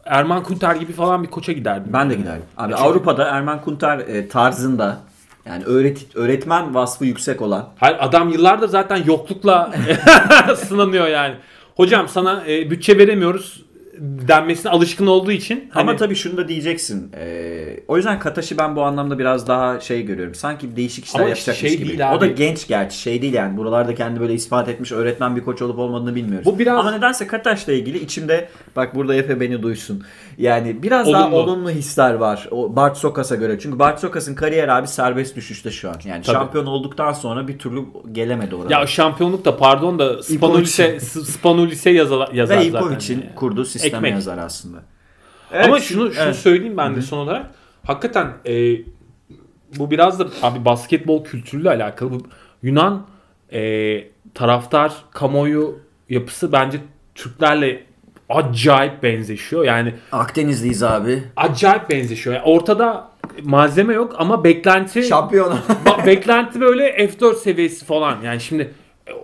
[0.09, 1.93] Erman Kuntar gibi falan bir koça giderdim.
[1.93, 2.43] Ben de giderdim.
[2.57, 4.97] Abi Çünkü- Avrupa'da Erman Kuntar e, tarzında
[5.45, 9.71] yani öğret öğretmen vasfı yüksek olan Hayır, adam yıllardır zaten yoklukla
[10.67, 11.35] sınanıyor yani.
[11.75, 13.61] Hocam sana e, bütçe veremiyoruz
[13.99, 15.69] denmesine alışkın olduğu için.
[15.75, 17.11] Ama hani- tabii şunu da diyeceksin.
[17.19, 20.35] Ee, o yüzden Kataş'ı ben bu anlamda biraz daha şey görüyorum.
[20.35, 21.87] Sanki değişik işler Ama yapacakmış şey gibi.
[21.89, 22.17] değil abi.
[22.17, 23.57] O da genç gerçi şey değil yani.
[23.57, 26.45] Buralarda kendi böyle ispat etmiş öğretmen bir koç olup olmadığını bilmiyoruz.
[26.45, 30.03] Bu biraz- Ama nedense Kataş'la ilgili içimde bak burada Efe beni duysun.
[30.37, 31.37] Yani biraz daha Olumlu.
[31.37, 32.47] olumlu hisler var.
[32.51, 33.59] O Bart Sokas'a göre.
[33.59, 35.95] Çünkü Bart Sokas'ın kariyer abi serbest düşüşte şu an.
[36.05, 36.35] Yani Tabii.
[36.35, 37.81] şampiyon olduktan sonra bir türlü
[38.11, 38.79] gelemedi oraya.
[38.79, 42.85] Ya şampiyonluk da pardon da Spanulis'e Spanulis'e yazar, yazar Ve zaten.
[42.85, 43.35] İpovic'in yani.
[43.35, 44.17] kurduğu sisteme Ekmek.
[44.17, 44.83] yazar aslında.
[45.53, 46.35] Ama şunu şunu evet.
[46.35, 47.45] söyleyeyim ben de son olarak.
[47.85, 48.77] Hakikaten e,
[49.77, 52.11] bu biraz da abi basketbol kültürüyle alakalı.
[52.11, 52.23] Bu
[52.61, 53.07] Yunan
[53.53, 55.79] e, taraftar kamuoyu
[56.09, 56.79] yapısı bence
[57.15, 57.83] Türklerle
[58.29, 59.63] acayip benzeşiyor.
[59.63, 61.23] Yani Akdenizliyiz abi.
[61.35, 62.35] acayip benzeşiyor.
[62.35, 63.09] Yani ortada
[63.43, 65.59] malzeme yok ama beklenti Şampiyon.
[66.05, 68.21] Beklenti böyle F4 seviyesi falan.
[68.21, 68.73] Yani şimdi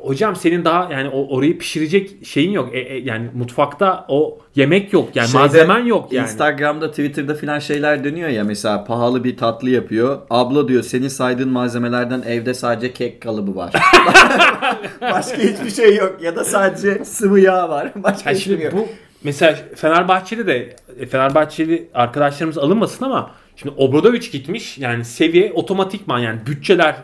[0.02, 2.70] hocam senin daha yani orayı pişirecek şeyin yok.
[2.76, 5.10] E, e, yani mutfakta o yemek yok.
[5.16, 6.24] Yani Şeyde, malzemen yok yani.
[6.24, 10.20] Instagram'da, Twitter'da filan şeyler dönüyor ya mesela pahalı bir tatlı yapıyor.
[10.30, 13.74] Abla diyor senin saydığın malzemelerden evde sadece kek kalıbı var.
[15.02, 17.92] Başka hiçbir şey yok ya da sadece sıvı yağ var.
[18.04, 18.74] Başka Yani hiçbir şey yok.
[18.74, 18.88] bu
[19.24, 26.40] mesela Fenerbahçe'de de e, Fenerbahçeli arkadaşlarımız alınmasın ama şimdi Obradoviç gitmiş yani seviye otomatikman yani
[26.46, 26.96] bütçeler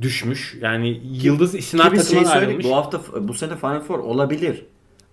[0.00, 0.58] düşmüş.
[0.60, 2.64] Yani yıldız isimler biz şey ayrılmış.
[2.64, 4.64] bu hafta bu sene Final Four olabilir.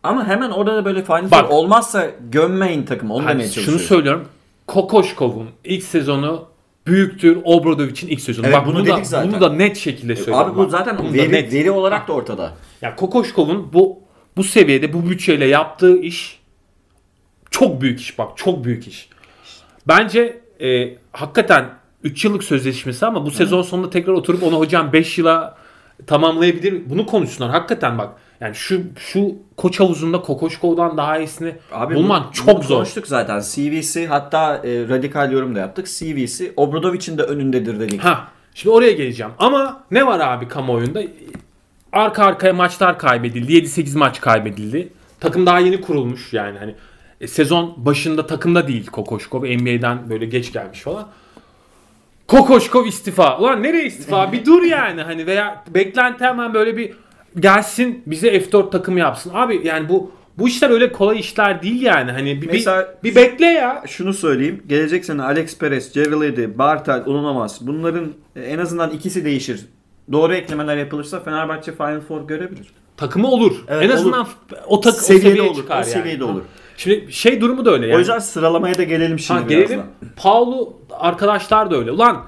[0.04, 1.46] Ama hemen orada da böyle Final Bak.
[1.48, 3.86] Four olmazsa gömmeyin takımı onu Hani demeye şunu çalışıyorum.
[3.88, 4.28] söylüyorum.
[4.68, 6.46] Kokoşkov'un ilk sezonu
[6.88, 8.46] büyüktür Obradovic'in ilk sezonu.
[8.48, 9.32] Evet, Bak bunu bunu, da, dedik zaten.
[9.32, 10.52] bunu da net şekilde söylüyorum.
[10.52, 11.54] Abi bu zaten bunu da veri, net.
[11.54, 12.54] veri olarak da ortada.
[12.82, 14.00] Ya Kokoşkov'un bu
[14.38, 16.40] bu seviyede bu bütçeyle yaptığı iş
[17.52, 19.10] çok büyük iş bak çok büyük iş.
[19.88, 21.70] Bence e, hakikaten
[22.08, 25.58] 3 yıllık sözleşmesi ama bu sezon sonunda tekrar oturup onu hocam 5 yıla
[26.08, 26.90] tamamlayabilir.
[26.90, 28.10] Bunu konuşsunlar hakikaten bak.
[28.42, 31.56] Yani şu şu koç havuzunda Kokoşkov'dan daha iyisini
[31.96, 32.76] bulman bu- çok bunu zor.
[32.76, 33.40] Konuştuk zaten.
[33.52, 35.88] CV'si hatta e, radikal yorum da yaptık.
[35.88, 38.04] CV'si Obradovic'in de önündedir dedik.
[38.04, 39.32] Ha, şimdi oraya geleceğim.
[39.40, 41.02] Ama ne var abi kamuoyunda?
[41.94, 43.54] Arka arkaya maçlar kaybedildi.
[43.54, 44.90] 7-8 maç kaybedildi.
[45.20, 46.58] Takım daha yeni kurulmuş yani.
[46.60, 46.76] Hani
[47.22, 49.44] e, sezon başında takımda değil Kokoşkov.
[49.44, 51.08] NBA'den böyle geç gelmiş falan.
[52.28, 53.38] Kokoşkov istifa.
[53.40, 54.32] Ulan nereye istifa?
[54.32, 55.02] bir dur yani.
[55.02, 56.94] Hani veya beklenti hemen böyle bir
[57.40, 59.32] gelsin bize F4 takımı yapsın.
[59.34, 62.12] Abi yani bu bu işler öyle kolay işler değil yani.
[62.12, 63.84] Hani bir, bir- Mesela- bir, bekle ya.
[63.88, 64.64] Şunu söyleyeyim.
[64.68, 69.66] Gelecek sene Alex Perez, Jerry Ledy, Bartel, Ulunomaz bunların e, en azından ikisi değişir.
[70.12, 72.68] Doğru eklemeler yapılırsa Fenerbahçe Final Four görebilir.
[72.98, 73.64] Takımı olur.
[73.68, 74.30] Evet, en azından olur.
[74.68, 75.56] o tak o seviyede olur.
[75.56, 75.86] çıkar o yani.
[75.90, 76.42] seviyede olur.
[76.78, 77.96] Şimdi şey durumu da öyle yani.
[77.96, 79.68] O yüzden sıralamaya da gelelim şimdi ha, birazdan.
[79.68, 79.86] gelelim.
[80.16, 81.92] Paulo arkadaşlar da öyle.
[81.92, 82.26] Ulan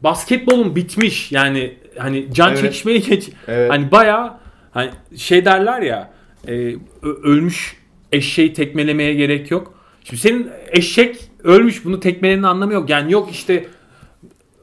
[0.00, 1.32] basketbolun bitmiş.
[1.32, 2.60] Yani hani can Evet.
[2.60, 3.28] çekişmeyi geç.
[3.48, 3.70] Evet.
[3.70, 4.34] Hani bayağı
[4.70, 6.10] hani şey derler ya
[6.48, 7.76] e, ölmüş
[8.12, 9.74] eşeği tekmelemeye gerek yok.
[10.04, 12.90] Şimdi senin eşek ölmüş bunu tekmelenin anlamı yok.
[12.90, 13.66] Yani yok işte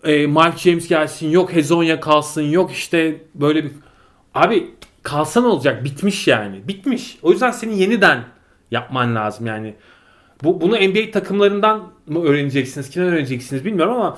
[0.03, 3.71] e, Mike James gelsin, yok Hezonya kalsın, yok işte böyle bir...
[4.33, 4.67] Abi
[5.03, 5.83] kalsa ne olacak?
[5.83, 6.67] Bitmiş yani.
[6.67, 7.17] Bitmiş.
[7.21, 8.23] O yüzden senin yeniden
[8.71, 9.75] yapman lazım yani.
[10.43, 12.89] Bu bunu NBA takımlarından mı öğreneceksiniz?
[12.89, 14.17] Kimden öğreneceksiniz bilmiyorum ama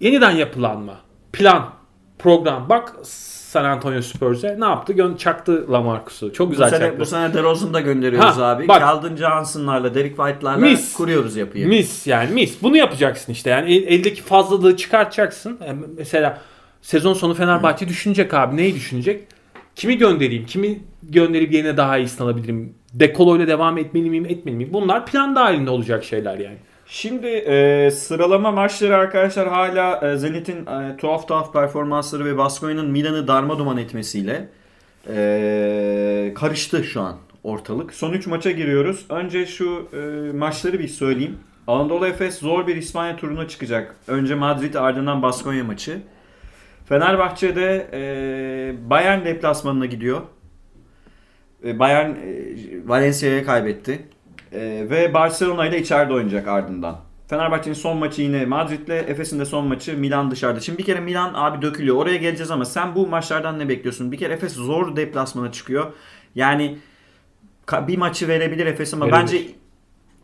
[0.00, 0.96] yeniden yapılanma,
[1.32, 1.70] plan,
[2.18, 2.68] program.
[2.68, 4.92] Bak San Antonio Spurs'e ne yaptı?
[4.92, 6.32] Gön çaktı Lamarcus'u.
[6.32, 7.00] Çok Bu güzel sene, çaktı.
[7.00, 8.68] bu sene DeRozan'ı da gönderiyoruz Ha, abi.
[8.68, 8.78] bak.
[8.78, 10.92] Keldon Johnson'larla, Derek White'larla Mis.
[10.94, 11.68] kuruyoruz yapıyı.
[11.68, 12.62] Mis yani mis.
[12.62, 13.50] Bunu yapacaksın işte.
[13.50, 15.58] Yani el- eldeki fazlalığı çıkartacaksın.
[15.66, 16.38] Yani mesela
[16.82, 18.56] sezon sonu Fenerbahçe düşünecek abi.
[18.56, 19.24] Neyi düşünecek?
[19.76, 20.46] Kimi göndereyim?
[20.46, 22.74] Kimi gönderip yerine daha iyisini alabilirim?
[22.94, 24.72] Dekolo ile devam etmeli miyim, etmeli miyim?
[24.72, 26.56] Bunlar plan dahilinde olacak şeyler yani.
[26.86, 33.28] Şimdi e, sıralama maçları arkadaşlar hala e, Zenit'in e, tuhaf tuhaf performansları ve Baskonya'nın Milan'ı
[33.28, 34.48] darma duman etmesiyle
[35.08, 37.94] Ee, karıştı şu an ortalık.
[37.94, 39.06] Son 3 maça giriyoruz.
[39.10, 41.38] Önce şu e, maçları bir söyleyeyim.
[41.66, 43.96] Anadolu Efes zor bir İspanya turuna çıkacak.
[44.08, 45.98] Önce Madrid ardından Baskonya maçı.
[46.88, 50.20] Fenerbahçe'de e, Bayern deplasmanına gidiyor.
[51.64, 52.14] E, Bayern e,
[52.86, 54.02] Valencia'ya kaybetti.
[54.52, 54.60] E,
[54.90, 57.00] ve Barcelona ile içeride oynayacak ardından.
[57.28, 60.60] Fenerbahçe'nin son maçı yine Madrid'le, Efes'in de son maçı Milan dışarıda.
[60.60, 61.96] Şimdi bir kere Milan abi dökülüyor.
[61.96, 64.12] Oraya geleceğiz ama sen bu maçlardan ne bekliyorsun?
[64.12, 65.92] Bir kere Efes zor deplasmana çıkıyor.
[66.34, 66.78] Yani
[67.72, 69.22] bir maçı verebilir Efes ama Verebilir.
[69.22, 69.42] bence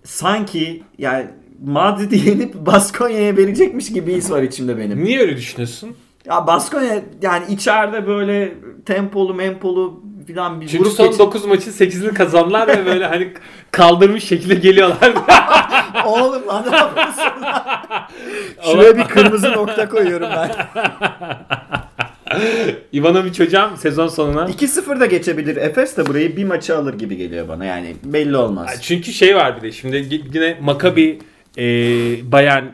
[0.05, 1.27] sanki yani
[1.65, 5.05] Madrid'i yenip Baskonya'ya verecekmiş gibi his var içimde benim.
[5.05, 5.97] Niye öyle düşünüyorsun?
[6.27, 8.55] Ya Baskonya yani içeride böyle
[8.87, 13.33] tempolu mempolu filan bir Çünkü grup son geçip- 9 maçın 8'ini kazandılar ve böyle hani
[13.71, 15.13] kaldırmış şekilde geliyorlar.
[16.07, 17.25] Oğlum lan ne yapıyorsun?
[18.73, 20.51] Şuraya bir kırmızı nokta koyuyorum ben.
[22.95, 24.45] Ivanovic hocam sezon sonuna.
[24.51, 25.57] 2-0 da geçebilir.
[25.57, 27.65] Efes de burayı bir maçı alır gibi geliyor bana.
[27.65, 28.79] Yani belli olmaz.
[28.83, 29.97] Çünkü şey var bir de şimdi
[30.35, 31.19] yine Maccabi
[31.59, 31.63] e,
[32.33, 32.65] Bayern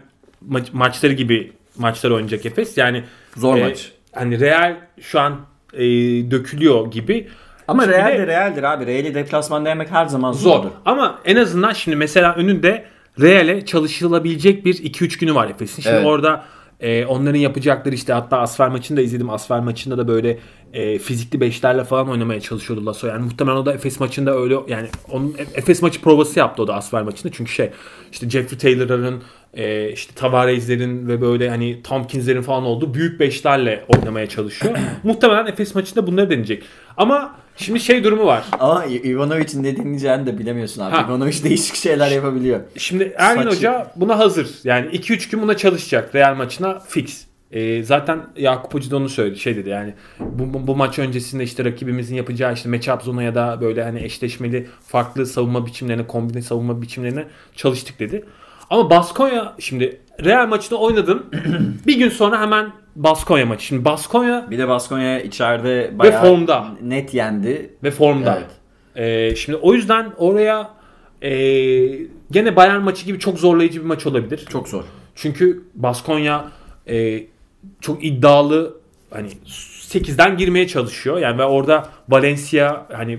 [0.51, 2.79] ma- maçları gibi maçlar oynayacak Efes.
[2.79, 3.05] Yani
[3.37, 3.93] Zor e, maç.
[4.13, 5.41] Hani Real şu an
[5.77, 5.85] e,
[6.31, 7.29] dökülüyor gibi.
[7.69, 8.87] Ama Şimdi Real de- de Real'dir abi.
[8.87, 10.51] Real'i deplasmanda yemek her zaman Zor.
[10.57, 10.71] zordur.
[10.85, 12.85] Ama en azından şimdi mesela önünde
[13.21, 15.83] Real'e çalışılabilecek bir 2-3 günü var Efes'in.
[15.83, 16.07] Şimdi Evet.
[16.07, 16.45] orada
[16.81, 19.31] e, onların yapacakları işte hatta Asfer maçını da izledim.
[19.31, 20.39] Asfer maçında da böyle
[20.73, 23.07] e, fizikli beşlerle falan oynamaya çalışıyordu Lasso.
[23.07, 26.75] Yani muhtemelen o da Efes maçında öyle yani onun Efes maçı provası yaptı o da
[26.75, 27.33] Asfer maçında.
[27.33, 27.71] Çünkü şey
[28.13, 29.23] işte Jeffrey Taylor'ın
[29.55, 34.79] e, işte Tavares'lerin ve böyle hani Tompkins'lerin falan olduğu büyük beşlerle oynamaya çalışıyor.
[35.03, 36.63] muhtemelen Efes maçında bunları deneyecek.
[36.97, 38.45] Ama şimdi şey durumu var.
[38.61, 40.97] Ama Ivanovic'in ne dinleyeceğini de bilemiyorsun abi.
[40.97, 41.07] Ha.
[41.09, 42.61] Ivanovic değişik şeyler yapabiliyor.
[42.77, 44.49] Şimdi Ergin Saçı- Hoca buna hazır.
[44.65, 46.15] Yani 2-3 gün buna çalışacak.
[46.15, 47.27] Real maçına fix.
[47.53, 49.39] Ee, zaten Yakup Hoca da onu söyledi.
[49.39, 53.35] Şey dedi yani bu, bu, bu maç öncesinde işte rakibimizin yapacağı işte matchup zona ya
[53.35, 58.25] da böyle hani eşleşmeli farklı savunma biçimlerine, kombine savunma biçimlerine çalıştık dedi.
[58.71, 61.27] Ama Baskonya şimdi Real maçını oynadın.
[61.87, 63.67] bir gün sonra hemen Baskonya maçı.
[63.67, 66.67] Şimdi Baskonya Bir de Baskonya içeride bayağı formda.
[66.83, 67.71] net yendi.
[67.83, 68.39] ve formda.
[68.39, 68.51] Evet.
[68.97, 70.71] Ee, şimdi o yüzden oraya
[71.23, 71.31] ee,
[72.31, 74.47] gene Bayern maçı gibi çok zorlayıcı bir maç olabilir.
[74.51, 74.85] Çok zor.
[75.15, 76.45] Çünkü Baskonya
[76.89, 77.23] e,
[77.81, 78.77] çok iddialı
[79.11, 79.29] hani
[79.91, 81.19] 8'den girmeye çalışıyor.
[81.19, 83.19] Yani ve orada Valencia hani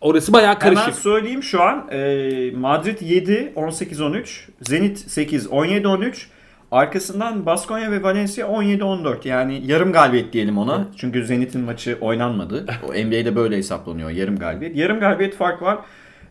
[0.00, 0.84] orası bayağı karışık.
[0.84, 1.88] Hemen söyleyeyim şu an.
[1.90, 4.24] e, Madrid 7, 18-13.
[4.62, 6.26] Zenit 8, 17-13.
[6.72, 9.28] Arkasından Baskonya ve Valencia 17-14.
[9.28, 10.86] Yani yarım galibiyet diyelim ona.
[10.96, 12.66] Çünkü Zenit'in maçı oynanmadı.
[12.88, 14.76] O NBA'de böyle hesaplanıyor yarım galibiyet.
[14.76, 15.78] Yarım galibiyet fark var.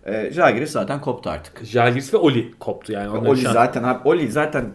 [0.08, 1.66] E, Žalgiris zaten koptu artık.
[1.66, 3.10] Jalgiris ve Oli koptu yani.
[3.10, 4.66] Onların Oli şu an- zaten abi Oli zaten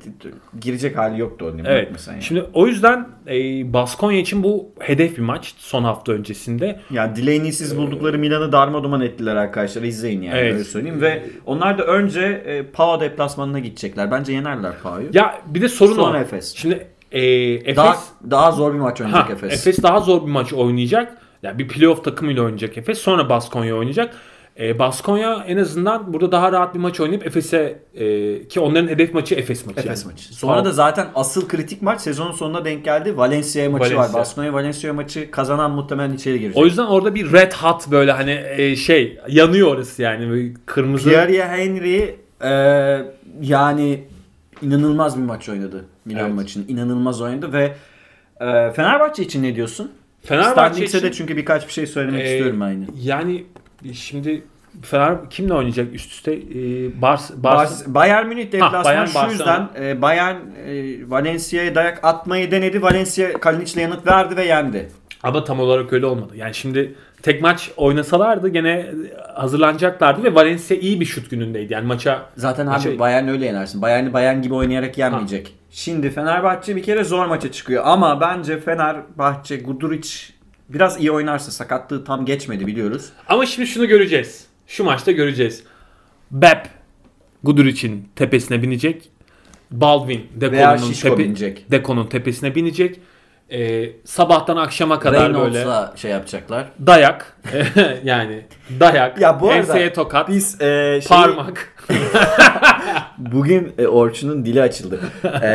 [0.60, 1.64] girecek hali yoktu onun.
[1.64, 1.88] Evet.
[1.92, 2.22] Mesela yani.
[2.22, 6.80] Şimdi o yüzden e, Baskonya için bu hedef bir maç son hafta öncesinde.
[6.90, 9.82] Yani Delaney'siz buldukları Milan'ı darmaduman ettiler arkadaşlar.
[9.82, 10.52] İzleyin yani Evet.
[10.54, 11.00] öyle söyleyeyim.
[11.00, 14.10] Ve onlar da önce e, Pau deplasmanına gidecekler.
[14.10, 15.08] Bence yenerler Pau'yu.
[15.12, 16.20] Ya bir de sorun Sonra o.
[16.20, 16.54] Efes.
[16.56, 17.22] Şimdi e,
[17.54, 17.96] Efes Daha,
[18.30, 19.52] daha zor bir maç oynayacak Ha, Efes.
[19.66, 19.82] Efes.
[19.82, 21.16] daha zor bir maç oynayacak.
[21.42, 22.98] Yani bir playoff takımıyla oynayacak Efes.
[22.98, 24.14] Sonra Baskonya oynayacak.
[24.60, 29.14] E, Baskonya en azından burada daha rahat bir maç oynayıp Efes'e e, ki onların hedef
[29.14, 29.80] maçı Efes maçı.
[29.80, 30.12] Efes yani.
[30.12, 30.34] maçı.
[30.34, 30.64] Sonra Tamam.
[30.64, 33.16] da zaten asıl kritik maç sezonun sonuna denk geldi.
[33.16, 34.02] Valencia maçı Valencia.
[34.02, 34.12] var.
[34.12, 36.62] Baskonya Valencia maçı kazanan muhtemelen içeri girecek.
[36.62, 41.08] O yüzden orada bir red hot böyle hani e, şey yanıyor orası yani böyle kırmızı.
[41.08, 42.50] Pierre Henry e,
[43.42, 44.04] yani
[44.62, 45.84] inanılmaz bir maç oynadı.
[46.04, 46.34] Milan Evet.
[46.34, 47.64] maçını inanılmaz oynadı ve
[48.40, 49.92] e, Fenerbahçe için ne diyorsun?
[50.22, 52.84] Fenerbahçe Standings'e için de çünkü birkaç bir şey söylemek e, istiyorum aynı.
[53.02, 53.44] Yani
[53.92, 54.42] şimdi
[54.82, 56.32] Fener kimle oynayacak üst üste?
[56.32, 59.30] E, Bars, Bars, Bars, Bayern Münih deplasman Bayern, şu Barcelona.
[59.30, 62.82] yüzden e, Bayern e, Valencia'ya dayak atmayı denedi.
[62.82, 64.88] Valencia Kalinic'le yanıt verdi ve yendi.
[65.22, 66.32] Ama tam olarak öyle olmadı.
[66.36, 68.86] Yani şimdi tek maç oynasalardı gene
[69.34, 71.72] hazırlanacaklardı ve Valencia iyi bir şut günündeydi.
[71.72, 73.82] Yani maça Zaten abi Bayern öyle yenersin.
[73.82, 75.54] Bayern'i Bayern gibi oynayarak yenmeyecek.
[75.70, 80.08] Şimdi Fenerbahçe bir kere zor maça çıkıyor ama bence Fenerbahçe Guduric
[80.68, 83.12] biraz iyi oynarsa sakatlığı tam geçmedi biliyoruz.
[83.28, 84.46] Ama şimdi şunu göreceğiz.
[84.66, 85.62] Şu maçta göreceğiz.
[86.30, 86.68] Bep
[87.42, 89.10] Guduric'in tepesine binecek.
[89.70, 91.16] Baldwin Deko'nun tepe.
[91.70, 93.00] Deko'nun tepesine binecek.
[93.50, 96.66] Ee, sabahtan akşama kadar böyle Reynolds'la şey yapacaklar.
[96.86, 97.36] dayak
[98.04, 98.46] yani
[98.80, 101.74] dayak Ya bu arada enseye tokat Biz e, şey- parmak
[103.18, 105.00] Bugün e, Orçun'un dili açıldı.
[105.42, 105.48] E,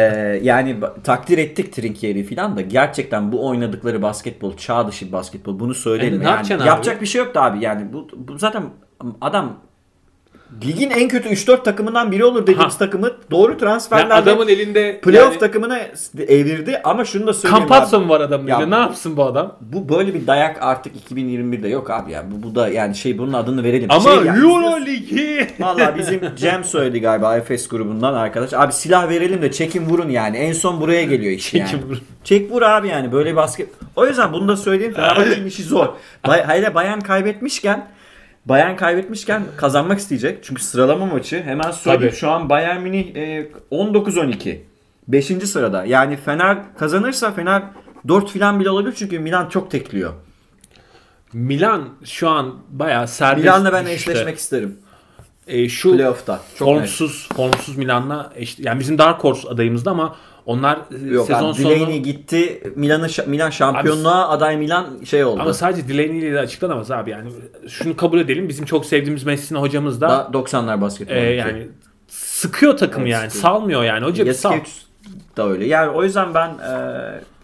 [0.43, 6.21] yani takdir ettik Trinkieri falan da gerçekten bu oynadıkları basketbol çağ dışı basketbol bunu söyleyelim.
[6.21, 6.67] E, ne yani, yapacaksın abi?
[6.67, 7.63] yapacak bir şey yoktu abi.
[7.63, 8.63] Yani bu, bu zaten
[9.21, 9.59] adam
[10.65, 12.77] ligin en kötü 3-4 takımından biri olur dediğimiz Ha.
[12.77, 15.79] takımı doğru Yani transferlerle adamın elinde playoff yani, takımına
[16.27, 18.75] evirdi ama şunu da söyleyeyim Campazzo mu var adamın Ya elinde?
[18.75, 19.57] Ne yapsın bu adam?
[19.61, 22.25] Bu böyle bir dayak artık 2021'de yok abi ya.
[22.31, 23.91] Bu, bu da yani şey bunun adını verelim.
[23.91, 25.47] Ama şey yani, Euro Ligi.
[25.59, 28.53] Valla bizim Cem söyledi galiba Efes grubundan arkadaş.
[28.53, 30.37] Abi silah verelim de çekin vurun yani.
[30.37, 31.69] En son buraya geliyor iş yani.
[31.69, 32.01] Çekin vurun.
[32.23, 33.69] Çek vur abi yani böyle basket.
[33.95, 34.93] O yüzden bunu da söyleyeyim.
[34.93, 35.87] Fenerbahçe'nin işi zor.
[36.27, 37.87] Bay, hele Bayern kaybetmişken
[38.49, 40.43] Bayern kaybetmişken kazanmak isteyecek.
[40.43, 42.09] Çünkü sıralama maçı hemen söyleyeyim.
[42.09, 42.19] Tabii.
[42.19, 44.57] Şu an Bayern Münih e, 19-12.
[45.07, 45.25] 5.
[45.25, 45.85] sırada.
[45.85, 47.63] Yani Fener kazanırsa Fener
[48.07, 50.13] 4 filan bile olabilir çünkü Milan çok tekliyor.
[51.33, 54.11] Milan şu an bayağı serbest Milan'la ben düşüşte.
[54.11, 54.77] eşleşmek isterim.
[55.47, 56.39] E, şu Playoff'ta.
[56.55, 56.77] Çok net.
[56.77, 60.15] formsuz formsuz Milan'la eş, yani bizim Dark Horse adayımızda ama
[60.47, 62.63] onlar e, Yok sezon abi, sonu Delaney gitti.
[62.75, 65.41] Milan'ı Milan şampiyonluğa aday Milan şey oldu.
[65.41, 67.29] ama sadece Delaney ile de açıklanamaz abi yani
[67.67, 71.15] şunu kabul edelim bizim çok sevdiğimiz Messina hocamız da da 90'lar basketbol.
[71.15, 71.67] e, yani
[72.07, 73.41] sıkıyor takım Evet, yani sıkıyor.
[73.41, 74.53] salmıyor yani hoca bir sal.
[75.37, 75.65] Da öyle.
[75.65, 76.73] Yani o yüzden ben e,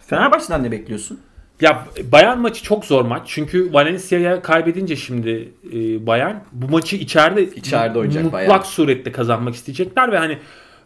[0.06, 1.20] Fenerbahçe'den ne bekliyorsun?
[1.60, 3.22] Ya Bayern maçı çok zor maç.
[3.26, 8.62] Çünkü Valencia'ya kaybedince şimdi e, Bayern bu maçı içeride İçeride oynayacak mutlak Bayern.
[8.62, 10.38] surette kazanmak isteyecekler ve hani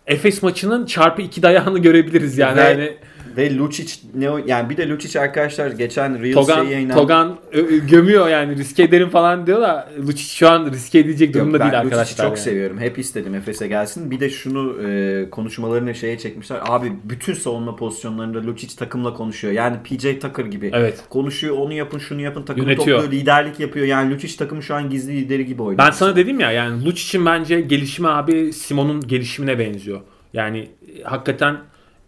[0.09, 2.57] Efes maçının çarpı iki dayağını görebiliriz yani.
[2.57, 2.93] Ve- hani
[3.39, 7.01] Ve Lucic ne o- yani bir de Lucic arkadaşlar geçen Reels Togan, şeyi yayınlandı.
[7.01, 11.35] Togan ö- ö- gömüyor yani riske ederim falan diyor da Lucic şu an riske edecek
[11.35, 12.17] durumda değil Lucic'i arkadaşlar.
[12.27, 12.45] çok yani.
[12.45, 12.79] seviyorum.
[12.79, 14.11] Hep istedim Efes'e gelsin.
[14.11, 16.59] Bir de şunu e, konuşmalarını şeye çekmişler.
[16.63, 19.53] Abi bütün savunma pozisyonlarında Lucic takımla konuşuyor.
[19.55, 20.71] Yani PJ Tucker gibi.
[20.75, 21.05] Evet.
[21.11, 23.01] Konuşuyor, onu yapın, şunu yapın, takımı Yönetiyor.
[23.01, 23.87] topluyor, liderlik yapıyor.
[23.87, 25.79] Yani Lucic takımı şu an gizli lideri gibi oynuyor.
[25.87, 30.01] Ben sana dedim ya yani Lucic'in bence gelişimi abi Simon'un gelişimine benziyor.
[30.33, 31.57] Yani e, hakikaten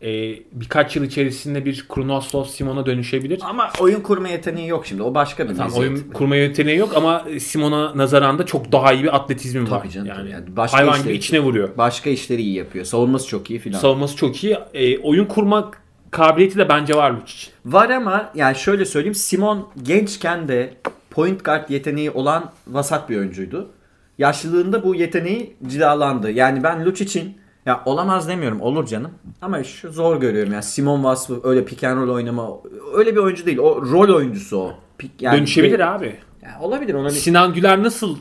[0.03, 0.09] e,
[0.53, 3.41] birkaç yıl içerisinde bir Kronoslav Simon'a dönüşebilir.
[3.43, 5.03] Ama oyun kurma yeteneği yok şimdi.
[5.03, 5.89] O başka bir Tam meziyet.
[5.91, 9.81] oyun kurma yeteneği yok ama Simon'a nazaran da çok daha iyi bir atletizmi var.
[9.81, 10.31] Tabii canım, yani.
[10.31, 11.69] Yani başka hayvan işleri- gibi içine vuruyor.
[11.79, 12.85] Başka işleri iyi yapıyor.
[12.85, 13.79] Savunması çok iyi filan.
[13.79, 14.59] Savunması çok iyi.
[14.75, 15.71] E, oyun kurma
[16.11, 17.51] kabiliyeti de bence var Lucic.
[17.67, 19.15] Var ama yani şöyle söyleyeyim.
[19.15, 20.75] Simon gençken de
[21.11, 23.71] point guard yeteneği olan vasat bir oyuncuydu.
[24.19, 26.31] Yaşlılığında bu yeteneği cilalandı.
[26.31, 29.11] Yani ben Lucic'in ya olamaz demiyorum olur canım.
[29.43, 32.49] Ama şu zor görüyorum yani Simon vasfı öyle pick and roll oynama
[32.95, 33.59] öyle bir oyuncu değil.
[33.59, 34.75] O rol oyuncusu o.
[34.99, 36.17] Pick- yani Dönüşebilir abi.
[36.43, 37.21] Yani olabilir olabilir.
[37.21, 38.17] Sinan Güler nasıl?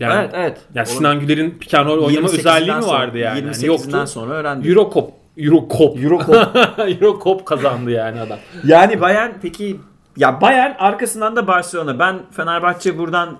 [0.00, 0.58] Yani, evet evet.
[0.74, 3.38] Ya Sinan Güler'in pick and roll oynama 28'inden özelliği mi vardı yani?
[3.38, 4.06] yani 28'inden yoktu.
[4.06, 4.70] sonra öğrendik.
[4.70, 5.10] Eurocop.
[5.36, 6.04] Eurocop.
[6.04, 6.56] Eurocop.
[6.78, 8.38] Eurocop kazandı yani adam.
[8.64, 9.76] Yani Bayern peki
[10.16, 11.98] ya Bayern arkasından da Barcelona.
[11.98, 13.38] Ben Fenerbahçe buradan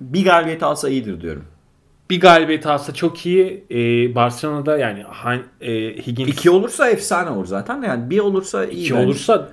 [0.00, 1.44] bir galibiyet alsa iyidir diyorum.
[2.10, 3.64] Bir galibiyet alsa çok iyi.
[3.70, 5.04] Ee, Barcelona'da yani
[5.60, 5.72] e,
[6.06, 8.70] Higgins İki olursa efsane olur zaten yani bir olursa iyi.
[8.84, 9.04] iki bence.
[9.06, 9.48] olursa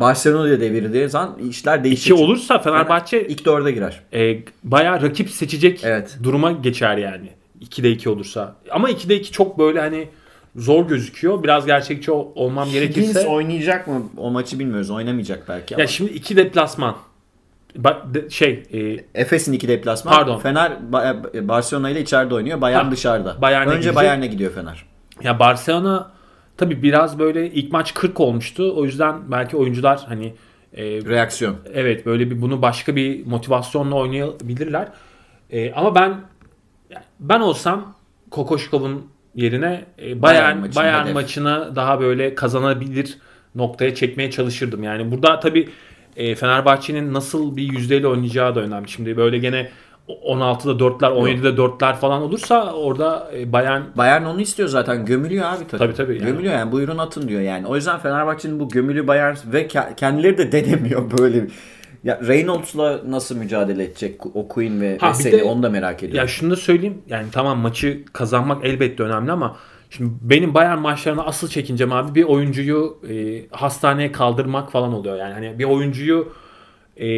[0.00, 2.02] Barcelona'ya devirdiği zaman işler değişir.
[2.10, 4.00] iki olursa Fenerbahçe ilk dörde girer.
[4.12, 6.18] e, bayağı rakip seçecek Evet.
[6.22, 7.28] duruma geçer yani.
[7.60, 8.56] 2'de 2 olursa.
[8.70, 10.08] Ama 2'de 2 çok böyle hani
[10.56, 11.42] zor gözüküyor.
[11.42, 13.26] Biraz gerçekçi ol- olmam Higgins gerekirse.
[13.28, 14.02] oynayacak mı?
[14.16, 14.90] O maçı bilmiyoruz.
[14.90, 15.82] Oynamayacak belki ama.
[15.82, 16.96] Ya şimdi 2 deplasman.
[17.78, 20.14] Ba- şey e, Efes'in iki deplasman.
[20.14, 20.38] Pardon.
[20.38, 22.60] Fener Ba- Barcelona ile içeride oynuyor.
[22.60, 23.42] Bayern Ha, dışarıda.
[23.42, 23.96] Bayern'e Önce gidecek.
[23.96, 24.84] Bayern'e gidiyor Fener.
[25.22, 26.10] ya Barcelona
[26.56, 28.72] tabi biraz böyle ilk maç 40 olmuştu.
[28.76, 30.34] O yüzden belki oyuncular hani
[30.74, 31.56] e, Reaksiyon.
[31.74, 34.88] evet böyle bir bunu başka bir motivasyonla oynayabilirler.
[35.50, 36.14] E, ama ben
[37.20, 37.94] ben olsam
[38.30, 41.14] Kokoşkov'un yerine e, Bayern Bayern hedef.
[41.14, 43.18] maçını daha böyle kazanabilir
[43.54, 44.82] noktaya çekmeye çalışırdım.
[44.82, 45.68] Yani burada tabi
[46.34, 48.88] Fenerbahçe'nin nasıl bir yüzdeyle oynayacağı da önemli.
[48.88, 49.68] Şimdi böyle gene
[50.08, 55.06] 16'da 4'ler, 17'de 4'ler falan olursa orada e, Bayern Bayern onu istiyor zaten.
[55.06, 55.78] Gömülüyor abi takım.
[55.78, 56.24] Tabii, tabii yani.
[56.26, 56.72] Gömülüyor yani.
[56.72, 57.66] Buyurun atın diyor yani.
[57.66, 61.42] O yüzden Fenerbahçe'nin bu gömülü Bayern ve ke- kendileri de denemiyor böyle.
[61.42, 61.50] bir-
[62.04, 66.18] Ya Reynolds'la nasıl mücadele edecek o Queen ve Ha, Veseli de- onu da merak ediyorum.
[66.18, 66.98] Ya şunu da söyleyeyim.
[67.08, 69.56] Yani tamam maçı kazanmak elbette önemli ama
[69.96, 75.16] şimdi benim Bayern maçlarına asıl çekincem abi bir oyuncuyu e, hastaneye kaldırmak falan oluyor.
[75.16, 76.32] Yani hani bir oyuncuyu
[76.96, 77.08] e,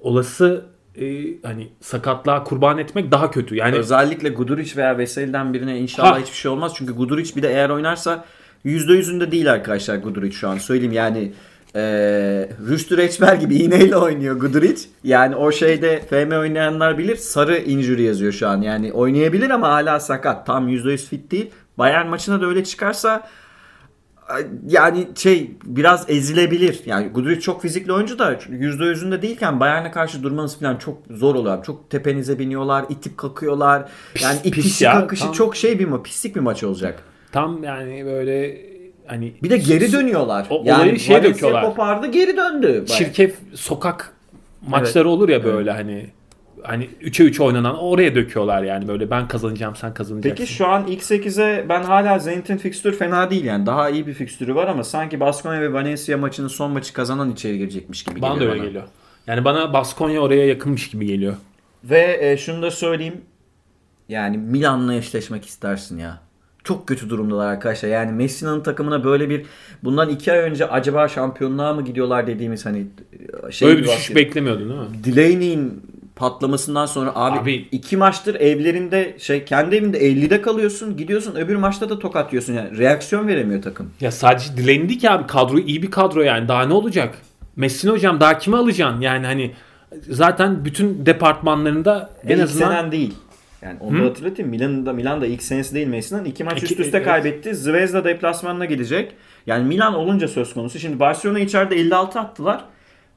[0.00, 0.64] olası
[1.00, 1.06] e,
[1.42, 3.56] hani sakatlığa kurban etmek daha kötü.
[3.56, 6.18] Yani Özellikle Guduric veya Veseli'den birine inşallah Ha.
[6.18, 6.72] hiçbir şey olmaz.
[6.76, 8.24] Çünkü Guduric bir de eğer oynarsa
[8.64, 10.58] %100'ünde değil arkadaşlar Guduric şu an.
[10.58, 11.32] Söyleyeyim yani
[11.74, 11.80] e,
[12.68, 14.82] Rüştü Reçber gibi iğneyle oynuyor Guduric.
[15.04, 17.16] Yani o şeyde FM oynayanlar bilir.
[17.16, 18.62] Sarı injury yazıyor şu an.
[18.62, 20.46] Yani oynayabilir ama hala sakat.
[20.46, 21.50] Tam %100 fit değil.
[21.78, 23.28] Bayern maçına da öyle çıkarsa
[24.68, 26.80] yani şey biraz ezilebilir.
[26.86, 31.64] Yani Guduric çok fizikli oyuncu da %100'ünde değilken Bayern'e karşı durmanız falan çok zor oluyor.
[31.64, 33.88] Çok tepenize biniyorlar, itip kakıyorlar.
[34.22, 37.02] Yani pis itişi ya, kakışı tam- çok şey bir ma pislik bir maç olacak.
[37.32, 38.60] tam yani böyle
[39.06, 40.46] hani Bir de geri dönüyorlar.
[40.50, 41.64] O- yani olayı Valencia döküyorlar.
[41.64, 42.84] kopardı geri döndü.
[42.86, 44.12] çirkef sokak
[44.68, 46.06] maçları olur ya böyle hani
[46.62, 50.44] hani 3'e 3 oynanan oraya döküyorlar yani böyle ben kazanacağım sen kazanacaksın.
[50.44, 53.66] Peki şu an ilk 8'e ben hala Zenit'in fikstürü fena değil yani.
[53.66, 57.58] Daha iyi bir fikstürü var ama sanki Baskonya ve Valencia maçının son maçı kazanan içeri
[57.58, 58.68] girecekmiş gibi bana geliyor öyle bana.
[58.68, 58.84] geliyor.
[59.26, 61.34] Yani bana Baskonya oraya yakınmış gibi geliyor.
[61.84, 63.20] Ve e, şunu da söyleyeyim.
[64.08, 66.20] Yani Milan'la eşleşmek istersin ya.
[66.64, 67.88] Çok kötü durumdalar arkadaşlar.
[67.88, 69.46] Yani Messi'nin takımına böyle bir
[69.84, 72.86] bundan iki ay önce acaba şampiyonluğa mı gidiyorlar dediğimiz hani
[73.50, 75.04] şey Böyle bir düşüş beklemiyordun değil mi?
[75.04, 75.82] Delaney'in
[76.18, 80.96] patlamasından sonra abi, Abi- iki maçtır evlerinde şey kendi evinde 50'de kalıyorsun.
[80.96, 82.52] Gidiyorsun öbür maçta da tokat yiyorsun.
[82.54, 83.90] Yani reaksiyon veremiyor takım.
[84.00, 87.18] Ya sadece değil ki abi kadro iyi bir kadro yani daha ne olacak?
[87.56, 89.00] Messi hocam daha kimi alacaksın?
[89.00, 89.52] Yani hani
[90.08, 93.14] zaten bütün departmanlarında en ilk azından senen değil.
[93.62, 94.50] Yani onu da hatırlatayım.
[94.50, 96.24] Milan'da Milan'da ilk senesi değil Messi'nin.
[96.24, 97.06] iki maç İki- üst üste evet.
[97.06, 97.54] kaybetti.
[97.54, 99.12] Zvezda deplasmanına gidecek.
[99.46, 100.78] Yani Milan olunca söz konusu.
[100.78, 102.64] Şimdi Barcelona içeride 56 attılar.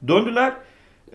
[0.08, 0.52] Döndüler.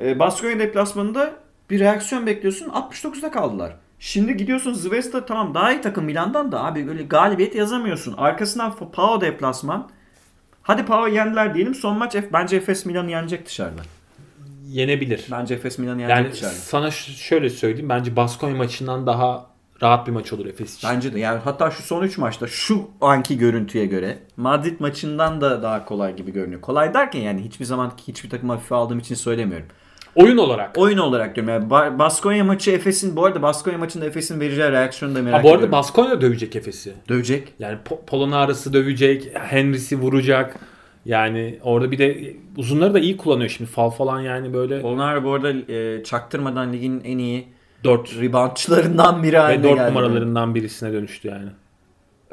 [0.02, 1.34] E, Baskonya deplasmanında
[1.70, 2.70] bir reaksiyon bekliyorsun.
[2.70, 3.76] 69'da kaldılar.
[4.00, 8.14] Şimdi gidiyorsun Zvezda tamam daha iyi takım Milan'dan da abi böyle galibiyet yazamıyorsun.
[8.18, 9.90] Arkasından Pau deplasman.
[10.62, 11.76] Hadi Pau'u yendiler diyelim.
[11.76, 13.82] Son maç F- bence Efes Milan'ı yenecek dışarıda.
[14.68, 15.26] yenebilir.
[15.32, 16.54] Bence Efes Milan'ı yenecek Yani dışarıda.
[16.54, 19.46] sana şöyle söyleyeyim bence Baskonya maçından daha
[19.82, 20.90] rahat bir maç olur Efes için.
[20.90, 25.64] Bence de yani hatta şu son 3 maçta şu anki görüntüye göre Madrid maçından da
[25.64, 26.62] daha kolay gibi görünüyor.
[26.62, 29.68] Kolay derken yani hiçbir zaman hiçbir takım hafife aldığım için söylemiyorum.
[30.18, 30.78] Oyun olarak.
[30.78, 35.16] Oyun olarak diyorum yani Ba- Baskonya maçı Efes'in bu arada Baskonya maçında Efes'in vereceği reaksiyonu
[35.16, 35.72] da merak Ha, bu arada ediyorum.
[35.72, 36.94] Baskonya dövecek Efes'i.
[37.10, 37.54] Dövecek.
[37.60, 40.56] Yani Po- Polonara'sı dövecek, Henry'si vuracak.
[41.06, 43.70] Yani orada bir de uzunları da iyi kullanıyor şimdi.
[43.72, 47.48] Fal falan yani böyle Onlar bu arada e, çaktırmadan ligin en iyi
[47.84, 49.90] 4 reboundçılarından biri ve haline 4 geldi.
[49.90, 51.50] numaralarından birisine dönüştü yani.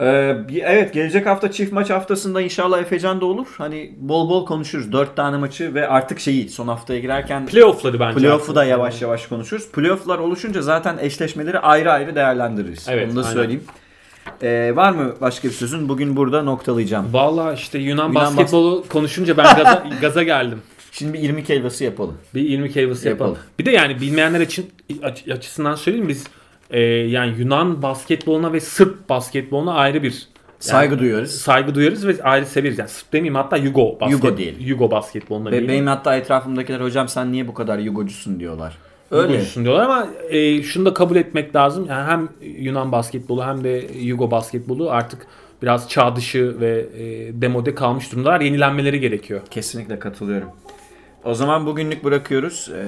[0.00, 3.46] Ee, evet gelecek hafta çift maç haftasında inşallah Efecan da olur.
[3.58, 4.92] Hani bol bol konuşuruz.
[4.92, 8.18] 4 tane maçı ve artık şeyi son haftaya girerken Playoff'ları bence.
[8.18, 9.68] Playoff'u da yavaş yavaş konuşuruz.
[9.72, 12.86] Playoff'lar oluşunca zaten eşleşmeleri ayrı ayrı değerlendiririz.
[12.90, 13.32] Evet, Onu da aynen.
[13.32, 13.64] söyleyeyim.
[14.42, 15.88] Ee, var mı başka bir sözün?
[15.88, 17.12] Bugün burada noktalayacağım.
[17.12, 20.62] Valla işte Yunan, Yunan basketbolu konuşunca ben gaza, gaza geldim.
[20.92, 22.18] Şimdi bir 20 helvası yapalım.
[22.34, 23.30] Bir 20 helvası yapalım.
[23.32, 23.48] Yapalım.
[23.58, 24.70] Bir de yani bilmeyenler için
[25.02, 26.24] aç- açısından söyleyeyim biz
[26.70, 31.30] e, yani Yunan basketboluna ve Sırp basketboluna ayrı bir Saygı duyuyoruz.
[31.30, 32.78] saygı duyarız ve ayrı severiz.
[32.78, 34.60] Yani Sırp demeyeyim hatta Yugo basket, Yugo diyelim.
[34.60, 35.68] Yugo basketboluna Ve diyelim.
[35.68, 38.78] benim hatta etrafımdakiler hocam sen niye bu kadar yugocusun diyorlar.
[39.10, 39.32] Öyle.
[39.32, 41.86] Yugocusun diyorlar ama e, şunu da kabul etmek lazım.
[41.88, 45.26] Yani hem Yunan basketbolu hem de Yugo basketbolu artık
[45.62, 47.02] biraz çağ dışı ve e,
[47.42, 48.40] demode kalmış durumdalar.
[48.40, 49.40] Yenilenmeleri gerekiyor.
[49.50, 50.48] Kesinlikle katılıyorum.
[51.24, 52.70] O zaman bugünlük bırakıyoruz.
[52.74, 52.84] Ee,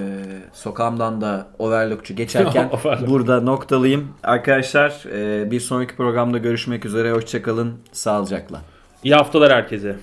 [0.53, 3.09] sokağımdan da overlockçu geçerken Overlock.
[3.11, 4.09] burada noktalayayım.
[4.23, 7.13] Arkadaşlar e, bir sonraki programda görüşmek üzere.
[7.13, 7.75] Hoşçakalın.
[7.93, 8.61] Sağlıcakla.
[9.05, 9.97] İyi haftalar herkese.